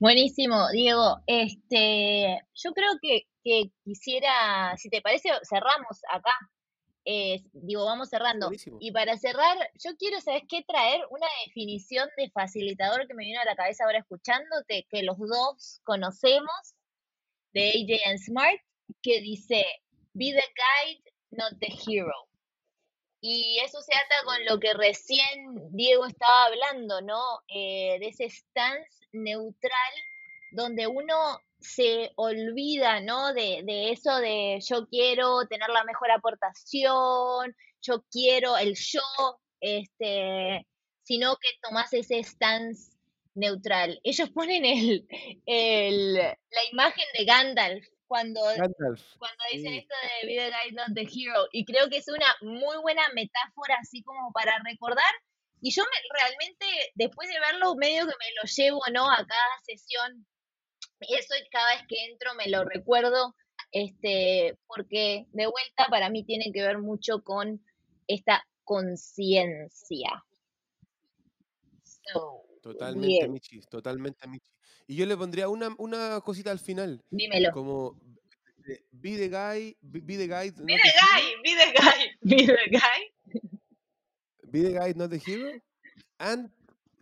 [0.00, 1.18] Buenísimo, Diego.
[1.26, 3.22] Este, yo creo que,
[3.84, 6.34] quisiera, si te parece, cerramos acá.
[7.52, 8.50] digo, vamos cerrando.
[8.80, 10.64] Y para cerrar, yo quiero, ¿sabes qué?
[10.66, 15.16] Traer una definición de facilitador que me vino a la cabeza ahora escuchándote, que los
[15.16, 16.74] dos conocemos,
[17.54, 18.60] de AJ and Smart
[19.02, 19.64] que dice,
[20.14, 22.27] be the guide, not the hero.
[23.20, 27.20] Y eso se ata con lo que recién Diego estaba hablando, ¿no?
[27.48, 29.92] Eh, de ese stance neutral
[30.52, 33.34] donde uno se olvida, ¿no?
[33.34, 39.00] De, de, eso de yo quiero tener la mejor aportación, yo quiero el yo,
[39.60, 40.66] este,
[41.02, 42.96] sino que tomas ese stance
[43.34, 44.00] neutral.
[44.04, 45.06] Ellos ponen el,
[45.46, 51.46] el, la imagen de Gandalf cuando, cuando dicen esto de Be the not the hero.
[51.52, 55.12] Y creo que es una muy buena metáfora así como para recordar.
[55.60, 59.10] Y yo me, realmente, después de verlo, medio que me lo llevo, ¿no?
[59.10, 60.26] A cada sesión.
[61.00, 63.34] Eso cada vez que entro me lo recuerdo,
[63.70, 67.62] este, porque de vuelta para mí tiene que ver mucho con
[68.06, 70.24] esta conciencia.
[72.62, 74.57] totalmente, Michi, totalmente, Michi.
[74.88, 77.04] Y yo le pondría una, una cosita al final.
[77.10, 77.52] Dímelo.
[77.52, 78.00] Como
[78.90, 80.50] be the guy, be, the guy.
[80.50, 83.42] Be the guy, be the guy, be the guy.
[84.50, 85.60] Be the guy, not the hero.
[86.18, 86.50] And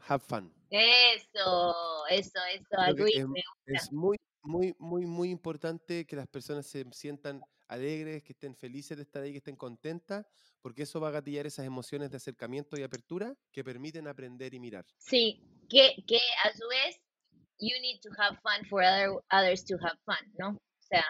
[0.03, 0.53] have fun.
[0.69, 3.07] Eso, eso, eso.
[3.67, 8.97] es muy, muy, muy, muy importante que las personas se sientan alegres, que estén felices
[8.97, 10.27] de estar ahí, que estén contentas,
[10.61, 14.61] porque eso va a gatillar esas emociones de acercamiento y apertura que permiten aprender y
[14.61, 14.85] mirar.
[14.99, 17.01] Sí, que, que a su vez
[17.59, 20.49] you need to have fun for other, others to have fun, ¿no?
[20.51, 21.05] O sea.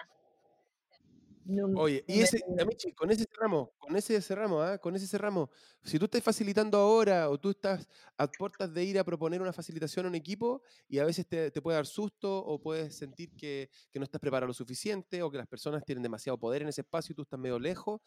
[1.77, 4.77] Oye, y ese, Amici, con ese cerramos, con ese cerramos, ¿ah?
[4.77, 5.49] con ese cerramos.
[5.81, 7.87] Si tú estás facilitando ahora o tú estás
[8.17, 11.49] a puertas de ir a proponer una facilitación a un equipo y a veces te,
[11.49, 15.31] te puede dar susto o puedes sentir que, que, no estás preparado lo suficiente o
[15.31, 18.01] que las personas tienen demasiado poder en ese espacio y tú estás medio lejos,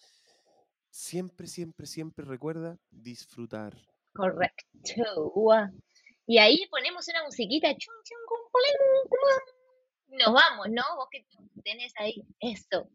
[0.90, 3.74] siempre, siempre, siempre recuerda disfrutar.
[4.12, 4.66] Correcto.
[6.30, 7.92] Y ahí ponemos una musiquita, chum,
[10.10, 10.84] nos vamos, ¿no?
[10.94, 11.26] Vos que
[11.64, 12.88] tenés ahí, eso.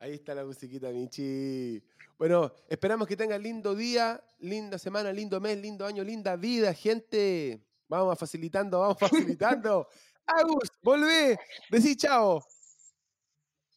[0.00, 1.80] Ahí está la musiquita, Michi.
[2.18, 7.64] Bueno, esperamos que tengan lindo día, linda semana, lindo mes, lindo año, linda vida, gente.
[7.86, 9.88] Vamos facilitando, vamos facilitando.
[10.26, 11.38] Agus, volvé,
[11.70, 12.42] decí chao.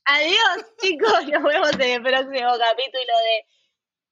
[0.06, 3.46] Adiós, chicos, nos vemos en el próximo capítulo de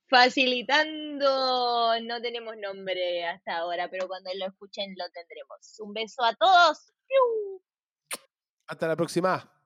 [0.09, 5.79] Facilitando, no tenemos nombre hasta ahora, pero cuando lo escuchen lo tendremos.
[5.79, 6.93] Un beso a todos.
[8.67, 9.56] Hasta la próxima.